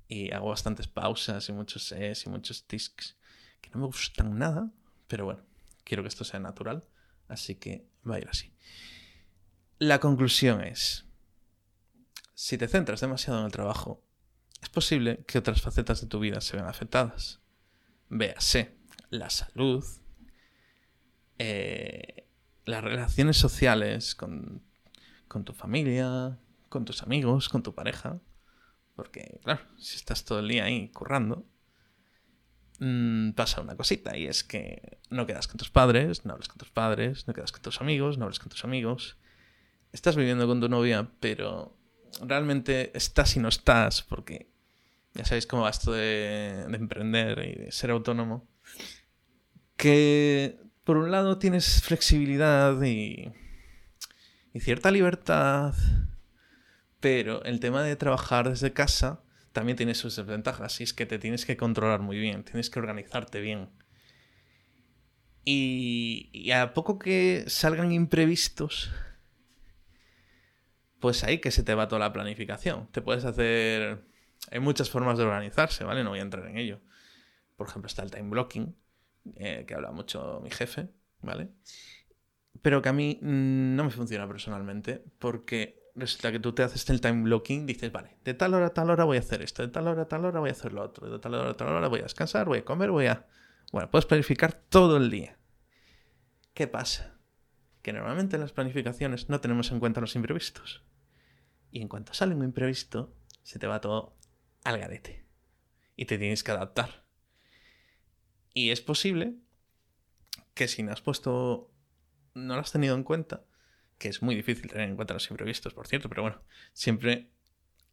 y 0.09 0.33
hago 0.33 0.49
bastantes 0.49 0.89
pausas 0.89 1.49
y 1.49 1.53
muchos 1.53 1.93
es 1.93 2.27
y 2.27 2.31
muchos 2.31 2.67
tisks 2.67 3.17
que 3.61 3.71
no 3.71 3.81
me 3.81 3.87
gustan 3.87 4.39
nada, 4.39 4.73
pero 5.07 5.25
bueno, 5.25 5.43
quiero 5.85 6.03
que 6.03 6.09
esto 6.09 6.25
sea 6.25 6.41
natural, 6.41 6.85
así 7.29 7.57
que 7.57 7.87
va 8.09 8.17
a 8.17 8.19
ir 8.19 8.29
así. 8.29 8.53
La 9.79 10.01
conclusión 10.01 10.63
es, 10.63 11.07
si 12.41 12.57
te 12.57 12.69
centras 12.69 13.03
demasiado 13.03 13.39
en 13.39 13.45
el 13.45 13.53
trabajo, 13.53 14.03
es 14.63 14.71
posible 14.71 15.23
que 15.27 15.37
otras 15.37 15.61
facetas 15.61 16.01
de 16.01 16.07
tu 16.07 16.21
vida 16.21 16.41
se 16.41 16.57
vean 16.57 16.69
afectadas. 16.69 17.43
Véase 18.09 18.79
la 19.11 19.29
salud, 19.29 19.85
eh, 21.37 22.27
las 22.65 22.83
relaciones 22.83 23.37
sociales 23.37 24.15
con, 24.15 24.63
tu 25.45 25.53
familia, 25.53 26.39
con 26.71 26.87
tus 26.87 27.03
amigos, 27.03 27.51
con 27.51 27.63
tu 27.63 27.75
pareja. 27.75 28.19
Porque, 28.97 29.39
claro, 29.45 29.61
si 29.77 29.97
estás 29.97 30.25
todo 30.25 30.39
el 30.39 30.49
día 30.49 30.65
ahí 30.65 30.89
currando, 30.93 31.45
mm, 32.79 33.33
pasa 33.33 33.61
una 33.61 33.77
cosita 33.77 34.17
y 34.17 34.27
es 34.27 34.45
que 34.45 34.99
no 35.11 35.27
quedas 35.27 35.47
con 35.47 35.59
tus 35.59 35.69
padres, 35.69 36.25
no 36.25 36.33
hablas 36.33 36.49
con 36.49 36.57
tus 36.57 36.71
padres, 36.71 37.29
no 37.29 37.35
quedas 37.35 37.53
con 37.53 37.61
tus 37.61 37.83
amigos, 37.83 38.17
no 38.17 38.25
hablas 38.25 38.39
con 38.39 38.49
tus 38.49 38.65
amigos. 38.65 39.19
Estás 39.93 40.17
viviendo 40.17 40.47
con 40.47 40.63
tu 40.63 40.71
novia, 40.71 41.11
pero 41.21 41.77
realmente 42.21 42.97
estás 42.97 43.37
y 43.37 43.41
no 43.41 43.49
estás 43.49 44.03
porque 44.03 44.51
ya 45.15 45.25
sabéis 45.25 45.47
cómo 45.47 45.63
va 45.63 45.71
esto 45.71 45.93
de, 45.93 46.65
de 46.69 46.77
emprender 46.77 47.39
y 47.39 47.65
de 47.65 47.73
ser 47.73 47.91
autónomo. 47.91 48.49
Que 49.77 50.61
por 50.91 50.97
un 50.97 51.13
lado 51.13 51.39
tienes 51.39 51.83
flexibilidad 51.83 52.83
y, 52.83 53.31
cierta 54.59 54.91
libertad, 54.91 55.73
pero 56.99 57.45
el 57.45 57.61
tema 57.61 57.85
de 57.85 57.95
trabajar 57.95 58.49
desde 58.49 58.73
casa 58.73 59.23
también 59.53 59.77
tiene 59.77 59.95
sus 59.95 60.17
desventajas 60.17 60.81
y 60.81 60.83
es 60.83 60.93
que 60.93 61.07
te 61.07 61.21
tienes 61.21 61.47
que 61.47 61.57
controlar 61.57 62.01
muy 62.01 62.19
bien, 62.19 62.43
tienes 62.43 62.71
que 62.71 62.81
organizarte 62.81 63.41
bien. 63.41 63.69
Y, 65.45 66.51
a 66.51 66.75
poco 66.75 66.99
que 66.99 67.45
salgan 67.47 67.93
imprevistos, 67.93 68.91
pues 71.01 71.25
ahí 71.25 71.39
que 71.39 71.51
se 71.51 71.63
te 71.63 71.75
va 71.75 71.89
toda 71.89 71.99
la 71.99 72.13
planificación. 72.13 72.89
Te 72.93 73.03
puedes 73.03 73.25
hacer... 73.25 74.05
Hay 74.51 74.61
muchas 74.61 74.89
formas 74.91 75.19
de 75.19 75.25
organizarse, 75.25 75.85
¿vale? 75.85 76.05
No 76.05 76.11
voy 76.11 76.21
a 76.21 76.23
entrar 76.23 76.47
en 76.47 76.57
ello. 76.57 76.81
Por 77.57 77.69
ejemplo, 77.69 77.89
está 77.89 78.03
el 78.03 78.11
time 78.11 78.31
blocking, 78.31 78.75
eh, 79.37 79.65
que 79.67 79.75
habla 79.75 79.91
mucho 79.93 80.41
mi 80.43 80.51
jefe, 80.51 80.89
¿vale? 81.21 81.51
Pero 82.63 82.81
que 82.83 82.89
a 82.89 82.93
mí 82.93 83.19
mm, 83.21 83.77
no 83.77 83.85
me 83.85 83.91
funciona 83.91 84.27
personalmente, 84.27 85.05
porque 85.19 85.81
resulta 85.95 86.33
que 86.33 86.41
tú 86.41 86.53
te 86.53 86.63
haces 86.63 86.89
el 86.91 87.01
time 87.01 87.25
blocking, 87.25 87.67
dices, 87.67 87.93
vale, 87.93 88.17
de 88.25 88.35
tal 88.35 88.55
hora 88.55 88.67
a 88.67 88.75
tal 88.75 88.91
hora 88.91 89.05
voy 89.05 89.19
a 89.19 89.21
hacer 89.21 89.43
esto, 89.43 89.63
de 89.63 89.69
tal 89.69 89.89
hora 89.89 90.03
a 90.03 90.09
tal 90.09 90.25
hora 90.25 90.41
voy 90.41 90.49
a 90.49 90.53
hacer 90.53 90.73
lo 90.73 90.83
otro, 90.83 91.11
de 91.11 91.19
tal 91.19 91.35
hora 91.35 91.51
a 91.51 91.57
tal 91.57 91.69
hora 91.69 91.89
voy 91.89 92.01
a 92.01 92.05
descansar, 92.05 92.47
voy 92.47 92.59
a 92.59 92.65
comer, 92.65 92.91
voy 92.91 93.07
a... 93.07 93.27
Bueno, 93.73 93.91
puedes 93.91 94.07
planificar 94.07 94.53
todo 94.53 94.97
el 94.97 95.11
día. 95.11 95.37
¿Qué 96.55 96.67
pasa? 96.67 97.15
Que 97.83 97.93
normalmente 97.93 98.37
en 98.37 98.43
las 98.43 98.53
planificaciones 98.53 99.29
no 99.29 99.41
tenemos 99.41 99.71
en 99.71 99.81
cuenta 99.81 100.01
los 100.01 100.17
imprevistos. 100.17 100.83
Y 101.71 101.81
en 101.81 101.89
cuanto 101.89 102.15
sale 102.15 102.35
un 102.35 102.45
imprevisto, 102.45 103.15
se 103.43 103.59
te 103.59 103.67
va 103.67 103.81
todo 103.81 104.17
al 104.65 104.79
garete. 104.79 105.25
Y 105.97 106.07
te 106.07 106.19
tienes 106.19 106.43
que 106.43 106.51
adaptar. 106.51 107.05
Y 108.55 108.71
es 108.71 108.81
posible 108.81 109.37
que 110.55 110.69
si 110.69 110.83
no 110.83 110.93
has 110.93 111.01
puesto, 111.01 111.73
no 112.35 112.55
lo 112.55 112.61
has 112.61 112.73
tenido 112.73 112.95
en 112.95 113.05
cuenta, 113.05 113.45
que 113.99 114.09
es 114.09 114.23
muy 114.23 114.35
difícil 114.35 114.69
tener 114.69 114.89
en 114.89 114.97
cuenta 114.97 115.15
los 115.15 115.31
imprevistos, 115.31 115.75
por 115.75 115.87
cierto, 115.87 116.09
pero 116.09 116.23
bueno, 116.23 116.43
siempre 116.73 117.31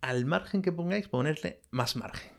al 0.01 0.25
margen 0.25 0.61
que 0.61 0.71
pongáis, 0.71 1.07
ponerle 1.07 1.61
más 1.71 1.95
margen. 1.95 2.31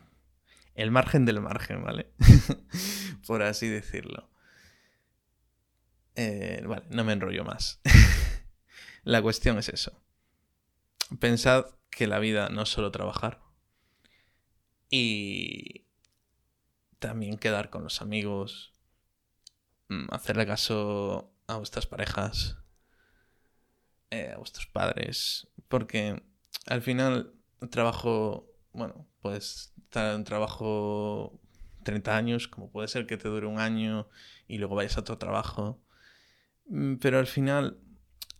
El 0.75 0.91
margen 0.91 1.25
del 1.25 1.41
margen, 1.41 1.83
¿vale? 1.83 2.11
por 3.27 3.41
así 3.43 3.67
decirlo. 3.67 4.29
Eh, 6.15 6.63
vale, 6.65 6.85
no 6.89 7.03
me 7.03 7.13
enrollo 7.13 7.43
más. 7.43 7.81
la 9.03 9.21
cuestión 9.21 9.57
es 9.57 9.69
eso. 9.69 10.01
Pensad 11.17 11.65
que 11.89 12.07
la 12.07 12.19
vida 12.19 12.49
no 12.49 12.63
es 12.63 12.69
solo 12.69 12.91
trabajar. 12.91 13.41
Y 14.89 15.85
también 16.99 17.37
quedar 17.37 17.69
con 17.69 17.83
los 17.83 18.01
amigos, 18.01 18.73
mm, 19.87 20.07
hacerle 20.11 20.45
caso 20.45 21.33
a 21.47 21.57
vuestras 21.57 21.87
parejas, 21.87 22.57
eh, 24.11 24.31
a 24.33 24.37
vuestros 24.37 24.67
padres, 24.67 25.47
porque 25.67 26.21
al 26.67 26.81
final 26.81 27.33
el 27.61 27.69
trabajo, 27.69 28.47
bueno, 28.73 29.07
puedes 29.21 29.73
estar 29.77 30.15
en 30.15 30.23
trabajo 30.23 31.39
30 31.83 32.15
años, 32.17 32.47
como 32.47 32.71
puede 32.71 32.87
ser 32.87 33.07
que 33.07 33.17
te 33.17 33.29
dure 33.29 33.47
un 33.47 33.59
año 33.59 34.07
y 34.47 34.57
luego 34.57 34.75
vayas 34.75 34.97
a 34.97 35.01
otro 35.01 35.17
trabajo, 35.17 35.81
mm, 36.67 36.95
pero 36.95 37.19
al 37.19 37.27
final 37.27 37.79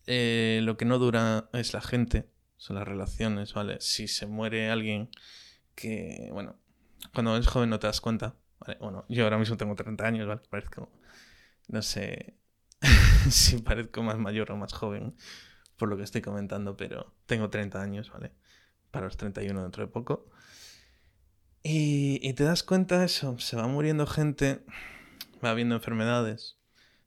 eh, 0.08 0.62
lo 0.64 0.78
que 0.78 0.86
no 0.86 1.00
dura 1.00 1.50
es 1.54 1.74
la 1.74 1.82
gente, 1.82 2.30
son 2.60 2.76
las 2.76 2.88
relaciones, 2.88 3.54
¿vale? 3.54 3.78
Si 3.80 4.08
se 4.08 4.28
muere 4.28 4.70
alguien 4.70 5.10
que, 5.76 6.30
bueno, 6.34 6.58
cuando 7.14 7.34
eres 7.34 7.48
joven 7.48 7.70
no 7.70 7.80
te 7.80 7.88
das 7.88 8.02
cuenta, 8.02 8.36
bueno, 8.82 9.06
yo 9.08 9.24
ahora 9.24 9.38
mismo 9.38 9.56
tengo 9.56 9.76
30 9.76 10.06
años, 10.06 10.28
¿vale? 10.28 10.42
Parezco, 10.50 10.92
no 11.70 11.82
sé 11.82 12.38
si 13.30 13.60
parezco 13.60 14.04
más 14.04 14.18
mayor 14.18 14.52
o 14.52 14.58
más 14.58 14.74
joven 14.74 15.16
por 15.78 15.88
lo 15.88 15.96
que 15.96 16.04
estoy 16.04 16.22
comentando, 16.22 16.76
pero 16.76 17.16
tengo 17.26 17.50
30 17.50 17.82
años, 17.82 18.12
¿vale? 18.12 18.34
Para 18.92 19.06
los 19.06 19.16
31 19.16 19.64
dentro 19.64 19.86
de 19.86 19.92
poco. 19.92 20.30
Y, 21.64 22.20
y 22.22 22.34
te 22.34 22.44
das 22.44 22.64
cuenta 22.64 23.00
de 23.00 23.06
eso, 23.06 23.40
se 23.40 23.56
va 23.56 23.68
muriendo 23.68 24.06
gente, 24.06 24.60
va 25.44 25.52
habiendo 25.52 25.76
enfermedades. 25.76 26.58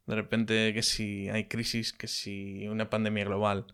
De 0.07 0.15
repente 0.15 0.73
que 0.73 0.83
si 0.83 1.29
hay 1.29 1.49
crisis, 1.49 1.93
que 1.93 2.09
si 2.09 2.67
una 2.69 2.89
pandemia 2.89 3.27
global, 3.27 3.67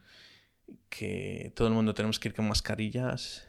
que 0.88 1.52
todo 1.54 1.68
el 1.68 1.74
mundo 1.74 1.94
tenemos 1.94 2.18
que 2.18 2.28
ir 2.28 2.34
con 2.34 2.48
mascarillas, 2.48 3.46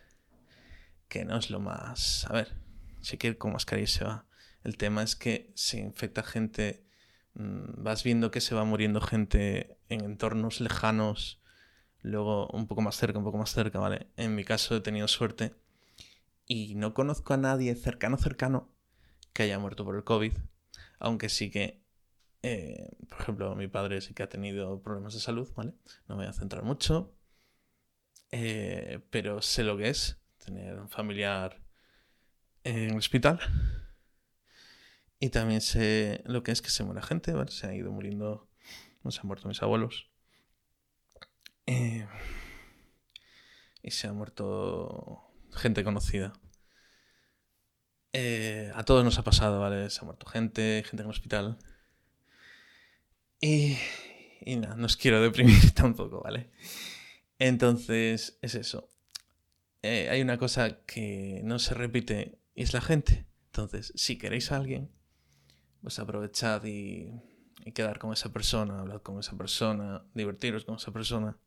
que 1.07 1.25
no 1.25 1.37
es 1.37 1.49
lo 1.49 1.59
más... 1.59 2.25
A 2.29 2.33
ver, 2.33 2.55
si 3.01 3.17
quiere 3.17 3.37
con 3.37 3.53
mascarilla 3.53 3.87
se 3.87 4.05
va. 4.05 4.25
El 4.63 4.77
tema 4.77 5.03
es 5.03 5.15
que 5.15 5.51
se 5.55 5.79
infecta 5.79 6.23
gente 6.23 6.85
mm, 7.33 7.83
vas 7.83 8.03
viendo 8.03 8.31
que 8.31 8.41
se 8.41 8.55
va 8.55 8.65
muriendo 8.65 9.01
gente 9.01 9.77
en 9.89 10.03
entornos 10.03 10.61
lejanos, 10.61 11.41
luego 12.01 12.47
un 12.47 12.67
poco 12.67 12.81
más 12.81 12.95
cerca, 12.95 13.17
un 13.17 13.25
poco 13.25 13.37
más 13.37 13.53
cerca, 13.53 13.79
¿vale? 13.79 14.07
En 14.17 14.35
mi 14.35 14.43
caso 14.43 14.75
he 14.75 14.81
tenido 14.81 15.07
suerte 15.07 15.55
y 16.45 16.75
no 16.75 16.93
conozco 16.93 17.33
a 17.33 17.37
nadie 17.37 17.75
cercano, 17.75 18.17
cercano 18.17 18.69
que 19.33 19.43
haya 19.43 19.59
muerto 19.59 19.85
por 19.85 19.95
el 19.95 20.03
COVID, 20.03 20.33
aunque 20.99 21.29
sí 21.29 21.51
que, 21.51 21.81
eh, 22.43 22.89
por 23.09 23.21
ejemplo, 23.21 23.55
mi 23.55 23.67
padre 23.67 24.01
sí 24.01 24.13
que 24.13 24.23
ha 24.23 24.29
tenido 24.29 24.81
problemas 24.81 25.13
de 25.13 25.19
salud, 25.19 25.49
¿vale? 25.55 25.73
No 26.07 26.15
me 26.15 26.23
voy 26.23 26.29
a 26.29 26.33
centrar 26.33 26.63
mucho, 26.63 27.13
eh, 28.31 29.01
pero 29.09 29.41
sé 29.41 29.63
lo 29.63 29.77
que 29.77 29.89
es 29.89 30.21
tener 30.43 30.79
un 30.79 30.89
familiar 30.89 31.61
en 32.63 32.91
el 32.91 32.97
hospital. 32.97 33.39
Y 35.19 35.29
también 35.29 35.61
sé 35.61 36.23
lo 36.25 36.43
que 36.43 36.51
es 36.51 36.61
que 36.61 36.69
se 36.69 36.83
muera 36.83 37.01
gente, 37.01 37.33
¿vale? 37.33 37.51
Se 37.51 37.67
han 37.67 37.73
ido 37.73 37.91
muriendo, 37.91 38.47
no 39.03 39.11
se 39.11 39.19
han 39.19 39.27
muerto 39.27 39.47
mis 39.49 39.61
abuelos. 39.61 40.09
Eh, 41.65 42.07
y 43.83 43.91
se 43.91 44.07
ha 44.07 44.13
muerto 44.13 45.29
gente 45.51 45.83
conocida. 45.83 46.33
Eh, 48.13 48.71
a 48.73 48.83
todos 48.83 49.03
nos 49.03 49.19
ha 49.19 49.23
pasado, 49.23 49.59
¿vale? 49.59 49.89
Se 49.89 49.99
ha 50.01 50.03
muerto 50.05 50.25
gente, 50.25 50.83
gente 50.85 51.03
en 51.03 51.07
el 51.07 51.11
hospital. 51.11 51.57
Y, 53.41 53.77
y 54.41 54.55
nada, 54.57 54.75
no 54.75 54.85
os 54.85 54.97
quiero 54.97 55.21
deprimir 55.21 55.71
tampoco, 55.73 56.21
¿vale? 56.21 56.51
Entonces, 57.37 58.37
es 58.41 58.55
eso. 58.55 58.89
Eh, 59.81 60.09
hay 60.09 60.21
una 60.21 60.37
cosa 60.37 60.83
que 60.85 61.41
no 61.43 61.57
se 61.59 61.73
repite 61.73 62.39
y 62.53 62.63
es 62.63 62.73
la 62.73 62.81
gente. 62.81 63.25
Entonces, 63.45 63.93
si 63.95 64.17
queréis 64.17 64.51
a 64.51 64.57
alguien, 64.57 64.91
pues 65.81 65.99
aprovechad 65.99 66.63
y, 66.65 67.13
y 67.65 67.71
quedar 67.71 67.99
con 67.99 68.11
esa 68.11 68.31
persona, 68.33 68.79
hablar 68.79 69.01
con 69.01 69.19
esa 69.19 69.37
persona, 69.37 70.03
divertiros 70.13 70.65
con 70.65 70.75
esa 70.75 70.91
persona. 70.91 71.37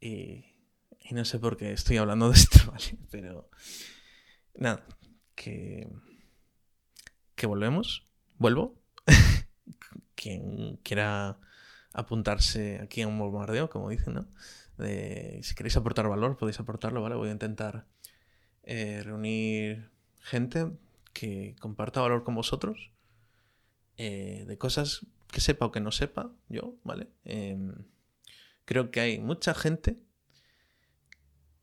Y, 0.00 0.54
y 1.00 1.14
no 1.14 1.24
sé 1.24 1.38
por 1.38 1.56
qué 1.56 1.72
estoy 1.72 1.96
hablando 1.96 2.28
de 2.30 2.36
esto, 2.36 2.58
¿vale? 2.70 2.98
Pero 3.10 3.50
nada, 4.54 4.86
que, 5.34 5.88
que 7.34 7.46
volvemos, 7.46 8.06
vuelvo. 8.36 8.80
Quien 10.14 10.76
quiera 10.82 11.38
apuntarse 11.92 12.80
aquí 12.82 13.02
a 13.02 13.08
un 13.08 13.18
bombardeo, 13.18 13.70
como 13.70 13.90
dicen, 13.90 14.14
¿no? 14.14 14.28
si 14.78 15.54
queréis 15.56 15.76
aportar 15.76 16.08
valor, 16.08 16.36
podéis 16.36 16.60
aportarlo, 16.60 17.02
¿vale? 17.02 17.16
Voy 17.16 17.30
a 17.30 17.32
intentar 17.32 17.86
eh, 18.62 19.02
reunir 19.02 19.90
gente 20.20 20.70
que 21.12 21.56
comparta 21.58 22.00
valor 22.00 22.22
con 22.22 22.34
vosotros, 22.34 22.92
eh, 23.96 24.44
de 24.46 24.58
cosas 24.58 25.06
que 25.32 25.40
sepa 25.40 25.66
o 25.66 25.72
que 25.72 25.80
no 25.80 25.90
sepa, 25.90 26.30
yo, 26.48 26.76
¿vale? 26.84 27.08
Em, 27.24 27.74
creo 28.64 28.90
que 28.90 29.00
hay 29.00 29.18
mucha 29.18 29.54
gente 29.54 29.98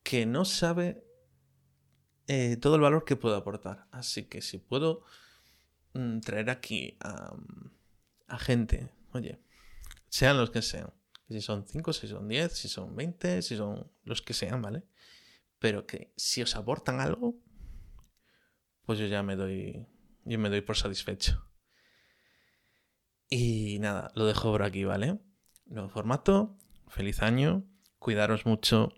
que 0.03 0.25
no 0.25 0.45
sabe 0.45 1.03
eh, 2.27 2.57
todo 2.57 2.75
el 2.75 2.81
valor 2.81 3.05
que 3.05 3.15
puedo 3.15 3.35
aportar. 3.35 3.87
Así 3.91 4.25
que 4.25 4.41
si 4.41 4.57
puedo 4.57 5.03
mm, 5.93 6.19
traer 6.19 6.49
aquí 6.49 6.97
a, 6.99 7.35
a, 8.27 8.39
gente, 8.39 8.91
oye, 9.13 9.39
sean 10.09 10.37
los 10.37 10.51
que 10.51 10.61
sean, 10.61 10.93
si 11.29 11.41
son 11.41 11.65
5, 11.67 11.93
si 11.93 12.07
son 12.07 12.27
10, 12.27 12.51
si 12.51 12.67
son 12.67 12.95
20, 12.95 13.41
si 13.41 13.55
son 13.55 13.91
los 14.03 14.21
que 14.21 14.33
sean, 14.33 14.61
¿vale? 14.61 14.83
Pero 15.59 15.85
que 15.85 16.13
si 16.15 16.41
os 16.41 16.55
aportan 16.55 16.99
algo, 16.99 17.35
pues 18.85 18.99
yo 18.99 19.07
ya 19.07 19.23
me 19.23 19.35
doy, 19.35 19.87
yo 20.23 20.39
me 20.39 20.49
doy 20.49 20.61
por 20.61 20.77
satisfecho. 20.77 21.49
Y 23.29 23.79
nada, 23.79 24.11
lo 24.15 24.25
dejo 24.25 24.51
por 24.51 24.63
aquí, 24.63 24.83
¿vale? 24.83 25.19
Nuevo 25.65 25.89
formato, 25.89 26.57
feliz 26.87 27.21
año, 27.21 27.65
cuidaros 27.97 28.45
mucho, 28.45 28.93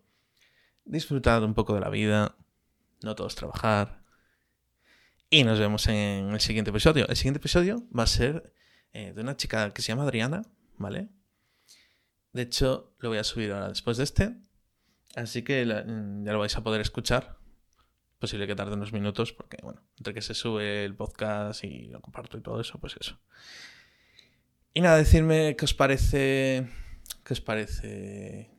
disfrutad 0.83 1.43
un 1.43 1.53
poco 1.53 1.73
de 1.73 1.79
la 1.79 1.89
vida, 1.89 2.35
no 3.01 3.15
todos 3.15 3.35
trabajar. 3.35 4.03
Y 5.29 5.43
nos 5.43 5.59
vemos 5.59 5.87
en 5.87 6.31
el 6.31 6.39
siguiente 6.41 6.71
episodio. 6.71 7.07
El 7.07 7.15
siguiente 7.15 7.39
episodio 7.39 7.87
va 7.97 8.03
a 8.03 8.07
ser 8.07 8.53
eh, 8.93 9.13
de 9.13 9.21
una 9.21 9.37
chica 9.37 9.71
que 9.73 9.81
se 9.81 9.89
llama 9.89 10.03
Adriana, 10.03 10.43
¿vale? 10.77 11.09
De 12.33 12.41
hecho, 12.43 12.95
lo 12.99 13.09
voy 13.09 13.17
a 13.17 13.23
subir 13.23 13.51
ahora 13.51 13.69
después 13.69 13.97
de 13.97 14.03
este. 14.03 14.35
Así 15.15 15.43
que 15.43 15.65
mm, 15.65 16.25
ya 16.25 16.33
lo 16.33 16.39
vais 16.39 16.55
a 16.55 16.63
poder 16.63 16.81
escuchar. 16.81 17.37
Posible 18.19 18.47
que 18.47 18.55
tarde 18.55 18.73
unos 18.73 18.93
minutos, 18.93 19.33
porque, 19.33 19.57
bueno, 19.61 19.81
entre 19.97 20.13
que 20.13 20.21
se 20.21 20.33
sube 20.33 20.85
el 20.85 20.95
podcast 20.95 21.63
y 21.63 21.87
lo 21.87 22.01
comparto 22.01 22.37
y 22.37 22.41
todo 22.41 22.59
eso, 22.59 22.79
pues 22.79 22.95
eso. 22.99 23.19
Y 24.73 24.81
nada, 24.81 24.97
decirme 24.97 25.55
qué 25.55 25.65
os 25.65 25.73
parece. 25.73 26.67
¿Qué 27.23 27.33
os 27.33 27.41
parece 27.41 28.51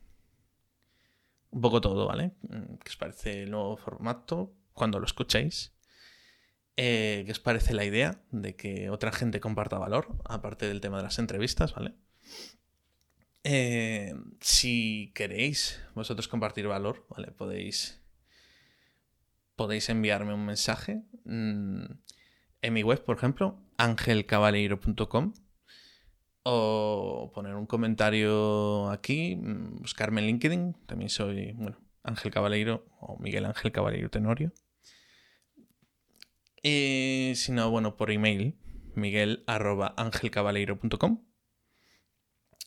un 1.51 1.61
poco 1.61 1.81
todo, 1.81 2.07
¿vale? 2.07 2.33
Mm, 2.43 2.77
¿Qué 2.77 2.89
os 2.89 2.97
parece 2.97 3.45
el 3.45 3.51
nuevo 3.51 3.77
formato 3.77 4.55
cuando 4.73 4.99
lo 4.99 5.07
escuchéis? 5.07 5.73
Eh, 6.81 7.25
¿Qué 7.27 7.33
os 7.33 7.41
parece 7.41 7.75
la 7.75 7.85
idea 7.85 8.23
de 8.31 8.55
que 8.55 8.89
otra 8.89 9.11
gente 9.11 9.41
comparta 9.41 9.79
valor, 9.79 10.15
aparte 10.25 10.69
del 10.69 10.81
tema 10.81 10.99
de 10.99 11.03
las 11.03 11.19
entrevistas, 11.19 11.75
¿vale? 11.75 11.95
Eh, 13.43 14.15
si 14.41 15.11
queréis 15.13 15.83
vosotros 15.97 16.29
compartir 16.29 16.69
valor, 16.69 17.05
¿vale? 17.11 17.33
Podéis, 17.33 18.01
podéis 19.57 19.89
enviarme 19.89 20.33
un 20.33 20.47
mensaje 20.47 21.03
mm, 21.25 21.83
en 22.63 22.73
mi 22.73 22.85
web, 22.85 23.05
por 23.05 23.17
ejemplo, 23.17 23.61
angelcabaleiro.com 23.77 25.35
o 26.45 27.33
poner 27.35 27.57
un 27.57 27.67
comentario 27.67 28.89
aquí, 28.89 29.35
mm, 29.35 29.81
buscarme 29.81 30.21
en 30.21 30.29
LinkedIn, 30.29 30.75
también 30.87 31.09
soy, 31.11 31.55
bueno, 31.55 31.81
Ángel 32.05 32.31
Cabaleiro 32.31 32.87
o 33.01 33.19
Miguel 33.19 33.47
Ángel 33.47 33.73
Cabaleiro 33.73 34.11
Tenorio. 34.11 34.53
Y 36.63 37.33
si 37.37 37.53
no, 37.53 37.71
bueno, 37.71 37.97
por 37.97 38.11
email, 38.11 38.57
miguel 38.95 39.45
arroba. 39.47 39.95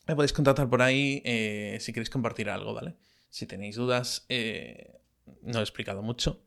Me 0.08 0.16
podéis 0.16 0.34
contactar 0.34 0.70
por 0.70 0.82
ahí 0.82 1.22
eh, 1.26 1.78
si 1.80 1.94
queréis 1.94 2.10
compartir 2.10 2.50
algo, 2.50 2.74
¿vale? 2.74 2.96
Si 3.30 3.46
tenéis 3.46 3.76
dudas, 3.76 4.26
eh, 4.30 5.00
no 5.42 5.60
he 5.60 5.62
explicado 5.64 6.02
mucho. 6.02 6.44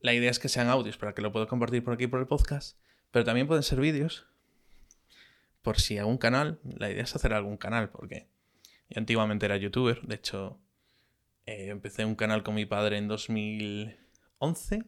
La 0.00 0.14
idea 0.14 0.30
es 0.30 0.38
que 0.38 0.48
sean 0.48 0.68
audios 0.68 0.96
para 0.96 1.14
que 1.14 1.22
lo 1.22 1.32
pueda 1.32 1.46
compartir 1.46 1.84
por 1.84 1.94
aquí 1.94 2.06
por 2.06 2.20
el 2.20 2.26
podcast, 2.26 2.78
pero 3.10 3.24
también 3.24 3.46
pueden 3.46 3.62
ser 3.62 3.80
vídeos 3.80 4.26
por 5.62 5.78
si 5.78 5.98
algún 5.98 6.18
canal, 6.18 6.58
la 6.64 6.90
idea 6.90 7.02
es 7.02 7.14
hacer 7.14 7.32
algún 7.34 7.56
canal, 7.56 7.90
porque 7.90 8.28
yo 8.88 8.98
antiguamente 8.98 9.46
era 9.46 9.56
youtuber, 9.56 10.00
de 10.02 10.14
hecho 10.14 10.58
eh, 11.46 11.68
empecé 11.68 12.04
un 12.04 12.14
canal 12.14 12.42
con 12.42 12.54
mi 12.54 12.66
padre 12.66 12.96
en 12.96 13.08
2011, 13.08 14.84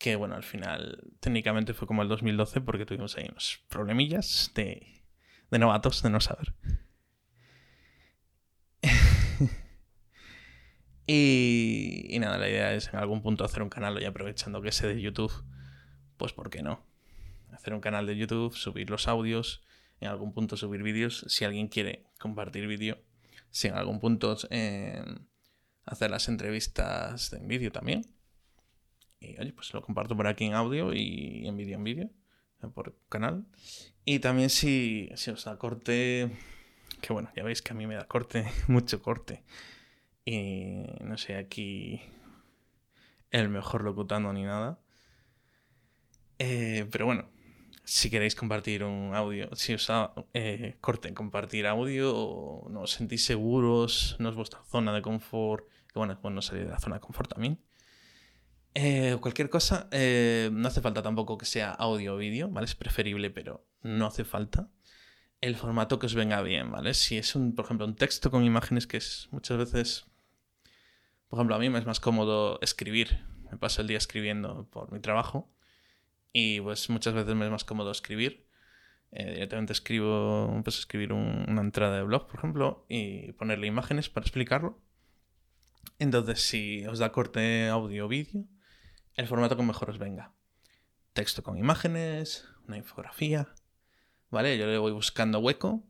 que 0.00 0.16
bueno, 0.16 0.34
al 0.34 0.42
final 0.42 1.12
técnicamente 1.20 1.74
fue 1.74 1.86
como 1.86 2.02
el 2.02 2.08
2012 2.08 2.62
porque 2.62 2.86
tuvimos 2.86 3.16
ahí 3.18 3.26
unos 3.30 3.60
problemillas 3.68 4.50
de, 4.54 5.04
de 5.50 5.58
novatos, 5.58 6.02
de 6.02 6.08
no 6.10 6.20
saber. 6.20 6.54
y, 11.06 12.06
y 12.08 12.18
nada, 12.18 12.38
la 12.38 12.48
idea 12.48 12.72
es 12.72 12.88
en 12.88 12.96
algún 12.98 13.20
punto 13.20 13.44
hacer 13.44 13.62
un 13.62 13.68
canal 13.68 14.02
y 14.02 14.06
aprovechando 14.06 14.62
que 14.62 14.72
sé 14.72 14.88
de 14.88 15.00
YouTube, 15.02 15.44
pues 16.16 16.32
¿por 16.32 16.48
qué 16.48 16.62
no? 16.62 16.82
hacer 17.52 17.74
un 17.74 17.80
canal 17.80 18.06
de 18.06 18.16
YouTube, 18.16 18.56
subir 18.56 18.88
los 18.88 19.06
audios, 19.06 19.62
en 20.00 20.08
algún 20.08 20.32
punto 20.32 20.56
subir 20.56 20.82
vídeos, 20.82 21.26
si 21.28 21.44
alguien 21.44 21.68
quiere 21.68 22.06
compartir 22.18 22.66
vídeo, 22.66 22.98
si 23.50 23.68
en 23.68 23.74
algún 23.74 24.00
punto 24.00 24.34
eh, 24.48 25.04
hacer 25.84 26.10
las 26.10 26.28
entrevistas 26.28 27.34
en 27.34 27.46
vídeo 27.46 27.70
también. 27.70 28.06
Y 29.20 29.38
oye, 29.38 29.52
pues 29.52 29.72
lo 29.74 29.82
comparto 29.82 30.16
por 30.16 30.26
aquí 30.26 30.46
en 30.46 30.54
audio 30.54 30.92
y 30.94 31.46
en 31.46 31.56
vídeo 31.56 31.76
en 31.76 31.84
vídeo, 31.84 32.10
eh, 32.62 32.68
por 32.74 32.96
canal. 33.08 33.44
Y 34.04 34.18
también 34.18 34.50
si, 34.50 35.10
si 35.14 35.30
os 35.30 35.44
da 35.44 35.58
corte, 35.58 36.30
que 37.00 37.12
bueno, 37.12 37.30
ya 37.36 37.44
veis 37.44 37.62
que 37.62 37.72
a 37.72 37.76
mí 37.76 37.86
me 37.86 37.94
da 37.94 38.06
corte, 38.06 38.46
mucho 38.68 39.02
corte. 39.02 39.44
Y 40.24 40.84
no 41.02 41.18
sé, 41.18 41.36
aquí 41.36 42.00
el 43.30 43.48
mejor 43.48 43.84
locutando 43.84 44.32
ni 44.32 44.44
nada. 44.44 44.80
Eh, 46.38 46.86
pero 46.90 47.04
bueno, 47.04 47.28
si 47.84 48.08
queréis 48.08 48.34
compartir 48.34 48.84
un 48.84 49.14
audio, 49.14 49.54
si 49.54 49.74
os 49.74 49.86
da 49.86 50.14
eh, 50.32 50.76
corte 50.80 51.12
compartir 51.12 51.66
audio, 51.66 52.64
no 52.70 52.80
os 52.82 52.92
sentís 52.92 53.24
seguros, 53.24 54.16
no 54.18 54.30
es 54.30 54.36
vuestra 54.36 54.62
zona 54.64 54.94
de 54.94 55.02
confort, 55.02 55.68
que 55.92 55.98
bueno, 55.98 56.18
bueno 56.22 56.40
salir 56.40 56.64
de 56.64 56.70
la 56.70 56.80
zona 56.80 56.96
de 56.96 57.00
confort 57.00 57.30
también. 57.30 57.58
Eh, 58.74 59.16
cualquier 59.20 59.50
cosa, 59.50 59.88
eh, 59.90 60.48
no 60.52 60.68
hace 60.68 60.80
falta 60.80 61.02
tampoco 61.02 61.36
que 61.38 61.46
sea 61.46 61.72
audio 61.72 62.14
o 62.14 62.16
vídeo, 62.16 62.48
¿vale? 62.48 62.66
Es 62.66 62.74
preferible, 62.74 63.30
pero 63.30 63.66
no 63.82 64.06
hace 64.06 64.24
falta. 64.24 64.70
El 65.40 65.56
formato 65.56 65.98
que 65.98 66.06
os 66.06 66.14
venga 66.14 66.42
bien, 66.42 66.70
¿vale? 66.70 66.94
Si 66.94 67.16
es 67.18 67.34
un, 67.34 67.54
por 67.54 67.64
ejemplo, 67.64 67.86
un 67.86 67.96
texto 67.96 68.30
con 68.30 68.44
imágenes 68.44 68.86
que 68.86 68.98
es 68.98 69.28
muchas 69.32 69.58
veces, 69.58 70.06
por 71.28 71.38
ejemplo, 71.38 71.56
a 71.56 71.58
mí 71.58 71.68
me 71.70 71.78
es 71.78 71.86
más 71.86 72.00
cómodo 72.00 72.58
escribir. 72.62 73.24
Me 73.50 73.58
paso 73.58 73.82
el 73.82 73.88
día 73.88 73.98
escribiendo 73.98 74.68
por 74.70 74.92
mi 74.92 75.00
trabajo 75.00 75.50
y 76.32 76.60
pues 76.60 76.88
muchas 76.90 77.14
veces 77.14 77.34
me 77.34 77.44
es 77.46 77.50
más 77.50 77.64
cómodo 77.64 77.90
escribir 77.90 78.46
Eh, 79.12 79.32
directamente 79.34 79.72
escribo, 79.72 80.60
pues 80.62 80.78
escribir 80.78 81.12
una 81.12 81.60
entrada 81.62 81.96
de 81.96 82.04
blog, 82.04 82.28
por 82.28 82.38
ejemplo, 82.38 82.86
y 82.88 83.32
ponerle 83.32 83.66
imágenes 83.66 84.08
para 84.08 84.24
explicarlo. 84.24 84.80
Entonces, 85.98 86.40
si 86.40 86.86
os 86.86 86.98
da 87.00 87.10
corte 87.12 87.68
audio 87.68 88.06
o 88.06 88.08
vídeo, 88.08 88.44
el 89.14 89.26
formato 89.26 89.56
que 89.56 89.62
mejor 89.62 89.90
os 89.90 89.98
venga. 89.98 90.32
Texto 91.12 91.42
con 91.42 91.58
imágenes, 91.58 92.48
una 92.66 92.76
infografía, 92.76 93.48
¿vale? 94.30 94.56
Yo 94.58 94.66
le 94.66 94.78
voy 94.78 94.92
buscando 94.92 95.40
hueco, 95.40 95.82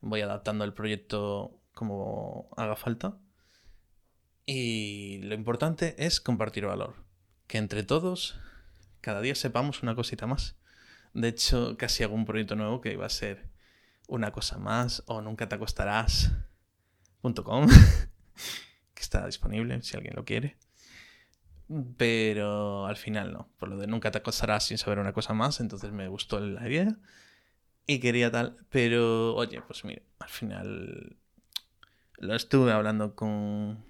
voy 0.00 0.20
adaptando 0.20 0.64
el 0.64 0.74
proyecto 0.74 1.60
como 1.74 2.50
haga 2.56 2.76
falta. 2.76 3.18
Y 4.46 5.18
lo 5.22 5.34
importante 5.34 5.94
es 5.98 6.20
compartir 6.20 6.66
valor. 6.66 7.04
Que 7.46 7.58
entre 7.58 7.82
todos, 7.82 8.40
cada 9.00 9.20
día 9.20 9.34
sepamos 9.34 9.82
una 9.82 9.94
cosita 9.94 10.26
más. 10.26 10.56
De 11.14 11.28
hecho, 11.28 11.76
casi 11.76 12.02
hago 12.02 12.14
un 12.14 12.24
proyecto 12.24 12.56
nuevo 12.56 12.80
que 12.80 12.92
iba 12.92 13.06
a 13.06 13.10
ser 13.10 13.48
una 14.08 14.32
cosa 14.32 14.58
más 14.58 15.04
o 15.06 15.20
nunca 15.20 15.48
te 15.48 15.54
acostarás.com, 15.54 17.68
que 18.94 19.02
está 19.02 19.26
disponible 19.26 19.80
si 19.82 19.96
alguien 19.96 20.16
lo 20.16 20.24
quiere. 20.24 20.56
Pero 21.96 22.86
al 22.86 22.96
final 22.96 23.32
no, 23.32 23.48
por 23.58 23.68
lo 23.68 23.76
de 23.76 23.86
nunca 23.86 24.10
te 24.10 24.18
acostarás 24.18 24.64
sin 24.64 24.78
saber 24.78 24.98
una 24.98 25.12
cosa 25.12 25.34
más, 25.34 25.60
entonces 25.60 25.92
me 25.92 26.08
gustó 26.08 26.40
la 26.40 26.66
idea 26.66 26.96
y 27.86 28.00
quería 28.00 28.30
tal, 28.30 28.56
pero 28.70 29.34
oye, 29.34 29.60
pues 29.66 29.84
mira, 29.84 30.02
al 30.18 30.28
final 30.28 31.16
lo 32.16 32.34
estuve 32.34 32.72
hablando 32.72 33.14
con, 33.14 33.84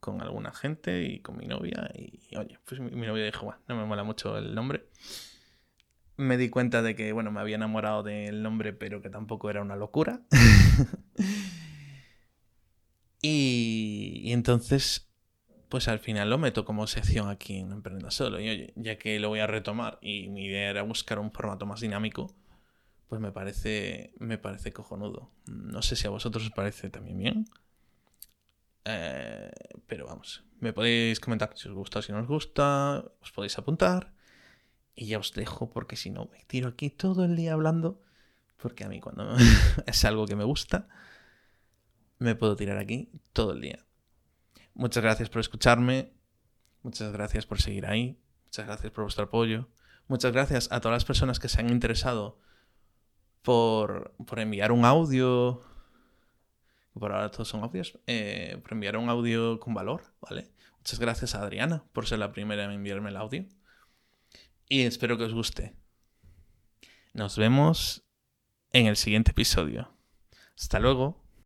con 0.00 0.20
alguna 0.20 0.52
gente 0.52 1.04
y 1.04 1.20
con 1.20 1.38
mi 1.38 1.46
novia 1.46 1.90
y 1.94 2.36
oye, 2.36 2.58
pues 2.66 2.80
mi, 2.80 2.90
mi 2.90 3.06
novia 3.06 3.24
dijo, 3.24 3.46
bueno, 3.46 3.60
no 3.68 3.76
me 3.76 3.86
mola 3.86 4.04
mucho 4.04 4.36
el 4.36 4.54
nombre 4.54 4.86
me 6.16 6.36
di 6.36 6.48
cuenta 6.48 6.82
de 6.82 6.94
que, 6.94 7.12
bueno, 7.12 7.30
me 7.30 7.40
había 7.40 7.56
enamorado 7.56 8.02
del 8.02 8.42
nombre, 8.42 8.72
pero 8.72 9.02
que 9.02 9.10
tampoco 9.10 9.50
era 9.50 9.62
una 9.62 9.76
locura. 9.76 10.20
y, 13.22 14.32
entonces, 14.32 15.08
pues 15.72 15.88
al 15.88 16.00
final 16.00 16.28
lo 16.28 16.36
meto 16.36 16.66
como 16.66 16.86
sección 16.86 17.30
aquí 17.30 17.56
en 17.56 17.72
Emprenda 17.72 18.10
Solo. 18.10 18.38
Y 18.38 18.50
oye, 18.50 18.72
ya 18.76 18.98
que 18.98 19.18
lo 19.18 19.30
voy 19.30 19.40
a 19.40 19.46
retomar 19.46 19.98
y 20.02 20.28
mi 20.28 20.44
idea 20.44 20.68
era 20.68 20.82
buscar 20.82 21.18
un 21.18 21.32
formato 21.32 21.64
más 21.64 21.80
dinámico, 21.80 22.36
pues 23.08 23.22
me 23.22 23.32
parece, 23.32 24.12
me 24.18 24.36
parece 24.36 24.74
cojonudo. 24.74 25.30
No 25.46 25.80
sé 25.80 25.96
si 25.96 26.06
a 26.06 26.10
vosotros 26.10 26.44
os 26.44 26.50
parece 26.50 26.90
también 26.90 27.18
bien. 27.18 27.46
Eh, 28.84 29.50
pero 29.86 30.04
vamos, 30.04 30.44
me 30.60 30.74
podéis 30.74 31.20
comentar 31.20 31.56
si 31.56 31.70
os 31.70 31.74
gusta 31.74 32.00
o 32.00 32.02
si 32.02 32.12
no 32.12 32.20
os 32.20 32.28
gusta, 32.28 33.02
os 33.22 33.32
podéis 33.32 33.56
apuntar. 33.56 34.12
Y 34.94 35.06
ya 35.06 35.18
os 35.18 35.32
dejo 35.32 35.70
porque 35.70 35.96
si 35.96 36.10
no 36.10 36.26
me 36.26 36.44
tiro 36.44 36.68
aquí 36.68 36.90
todo 36.90 37.24
el 37.24 37.34
día 37.34 37.54
hablando. 37.54 38.02
Porque 38.58 38.84
a 38.84 38.90
mí 38.90 39.00
cuando 39.00 39.36
es 39.86 40.04
algo 40.04 40.26
que 40.26 40.36
me 40.36 40.44
gusta, 40.44 40.86
me 42.18 42.34
puedo 42.34 42.56
tirar 42.56 42.76
aquí 42.76 43.08
todo 43.32 43.52
el 43.52 43.62
día. 43.62 43.86
Muchas 44.74 45.02
gracias 45.02 45.28
por 45.28 45.40
escucharme. 45.40 46.12
Muchas 46.82 47.12
gracias 47.12 47.46
por 47.46 47.60
seguir 47.60 47.86
ahí. 47.86 48.18
Muchas 48.46 48.66
gracias 48.66 48.92
por 48.92 49.04
vuestro 49.04 49.24
apoyo. 49.24 49.68
Muchas 50.08 50.32
gracias 50.32 50.70
a 50.72 50.80
todas 50.80 50.96
las 50.96 51.04
personas 51.04 51.38
que 51.38 51.48
se 51.48 51.60
han 51.60 51.70
interesado 51.70 52.38
por, 53.42 54.14
por 54.26 54.40
enviar 54.40 54.72
un 54.72 54.84
audio. 54.84 55.62
Por 56.98 57.12
ahora 57.12 57.30
todos 57.30 57.48
son 57.48 57.62
audios. 57.62 57.98
Eh, 58.06 58.58
por 58.62 58.72
enviar 58.72 58.96
un 58.96 59.08
audio 59.08 59.58
con 59.60 59.74
valor, 59.74 60.02
¿vale? 60.20 60.50
Muchas 60.78 60.98
gracias 60.98 61.34
a 61.34 61.42
Adriana 61.42 61.84
por 61.92 62.06
ser 62.06 62.18
la 62.18 62.32
primera 62.32 62.64
en 62.64 62.72
enviarme 62.72 63.10
el 63.10 63.16
audio 63.16 63.46
y 64.72 64.82
espero 64.82 65.18
que 65.18 65.24
os 65.24 65.34
guste. 65.34 65.74
Nos 67.12 67.36
vemos 67.36 68.06
en 68.70 68.86
el 68.86 68.96
siguiente 68.96 69.32
episodio. 69.32 69.94
Hasta 70.56 70.80
luego. 70.80 71.21